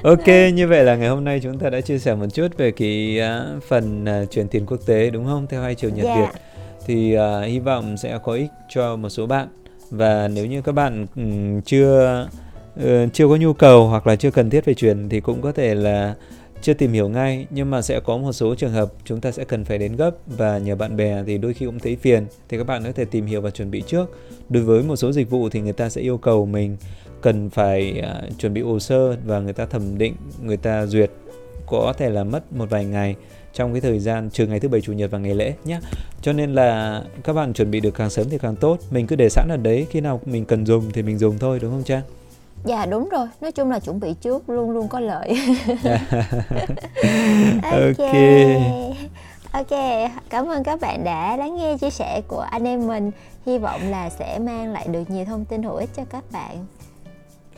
[0.02, 2.70] Ok, như vậy là ngày hôm nay chúng ta đã chia sẻ một chút về
[2.70, 5.46] cái à, phần à, chuyển tiền quốc tế đúng không?
[5.50, 6.16] Theo hai chiều Nhật Dạ.
[6.16, 6.40] Việt.
[6.90, 9.48] Thì uh, hy vọng sẽ có ích cho một số bạn.
[9.90, 12.28] Và nếu như các bạn um, chưa
[12.80, 15.52] uh, chưa có nhu cầu hoặc là chưa cần thiết về chuyển thì cũng có
[15.52, 16.14] thể là
[16.62, 17.46] chưa tìm hiểu ngay.
[17.50, 20.10] Nhưng mà sẽ có một số trường hợp chúng ta sẽ cần phải đến gấp
[20.26, 22.26] và nhờ bạn bè thì đôi khi cũng thấy phiền.
[22.48, 24.18] Thì các bạn có thể tìm hiểu và chuẩn bị trước.
[24.48, 26.76] Đối với một số dịch vụ thì người ta sẽ yêu cầu mình
[27.20, 31.10] cần phải uh, chuẩn bị hồ sơ và người ta thẩm định người ta duyệt
[31.70, 33.16] có thể là mất một vài ngày
[33.52, 35.78] trong cái thời gian trừ ngày thứ bảy chủ nhật và ngày lễ nhé
[36.22, 39.16] cho nên là các bạn chuẩn bị được càng sớm thì càng tốt mình cứ
[39.16, 41.82] để sẵn ở đấy khi nào mình cần dùng thì mình dùng thôi đúng không
[41.84, 42.02] trang
[42.64, 45.34] Dạ đúng rồi, nói chung là chuẩn bị trước luôn luôn có lợi.
[47.62, 48.14] ok
[49.52, 49.78] Ok,
[50.30, 53.10] cảm ơn các bạn đã lắng nghe chia sẻ của anh em mình.
[53.46, 56.66] Hy vọng là sẽ mang lại được nhiều thông tin hữu ích cho các bạn.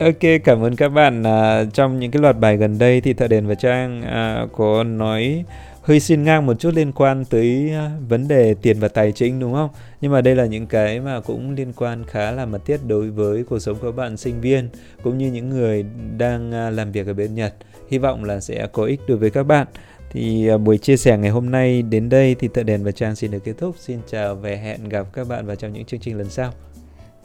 [0.03, 1.23] Ok, cảm ơn các bạn.
[1.23, 4.83] À, trong những cái loạt bài gần đây thì Thợ Đèn và Trang à, có
[4.83, 5.43] nói
[5.81, 9.39] hơi xin ngang một chút liên quan tới à, vấn đề tiền và tài chính
[9.39, 9.69] đúng không?
[10.01, 13.09] Nhưng mà đây là những cái mà cũng liên quan khá là mật thiết đối
[13.09, 14.69] với cuộc sống của các bạn sinh viên
[15.03, 15.85] cũng như những người
[16.17, 17.53] đang à, làm việc ở bên Nhật.
[17.89, 19.67] Hy vọng là sẽ có ích đối với các bạn.
[20.11, 23.15] Thì à, buổi chia sẻ ngày hôm nay đến đây thì Thợ Đèn và Trang
[23.15, 23.75] xin được kết thúc.
[23.79, 26.51] Xin chào và hẹn gặp các bạn vào trong những chương trình lần sau.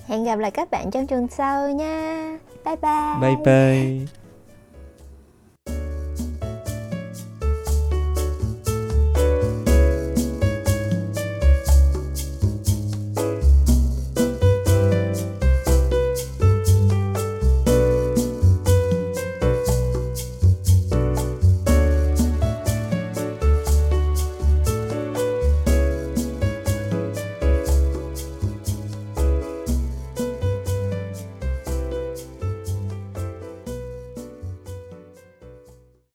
[0.06, 2.38] Hẹn gặp lại các bạn trong trường sau nha.
[2.62, 3.18] 拜拜。
[3.20, 4.27] 拜拜。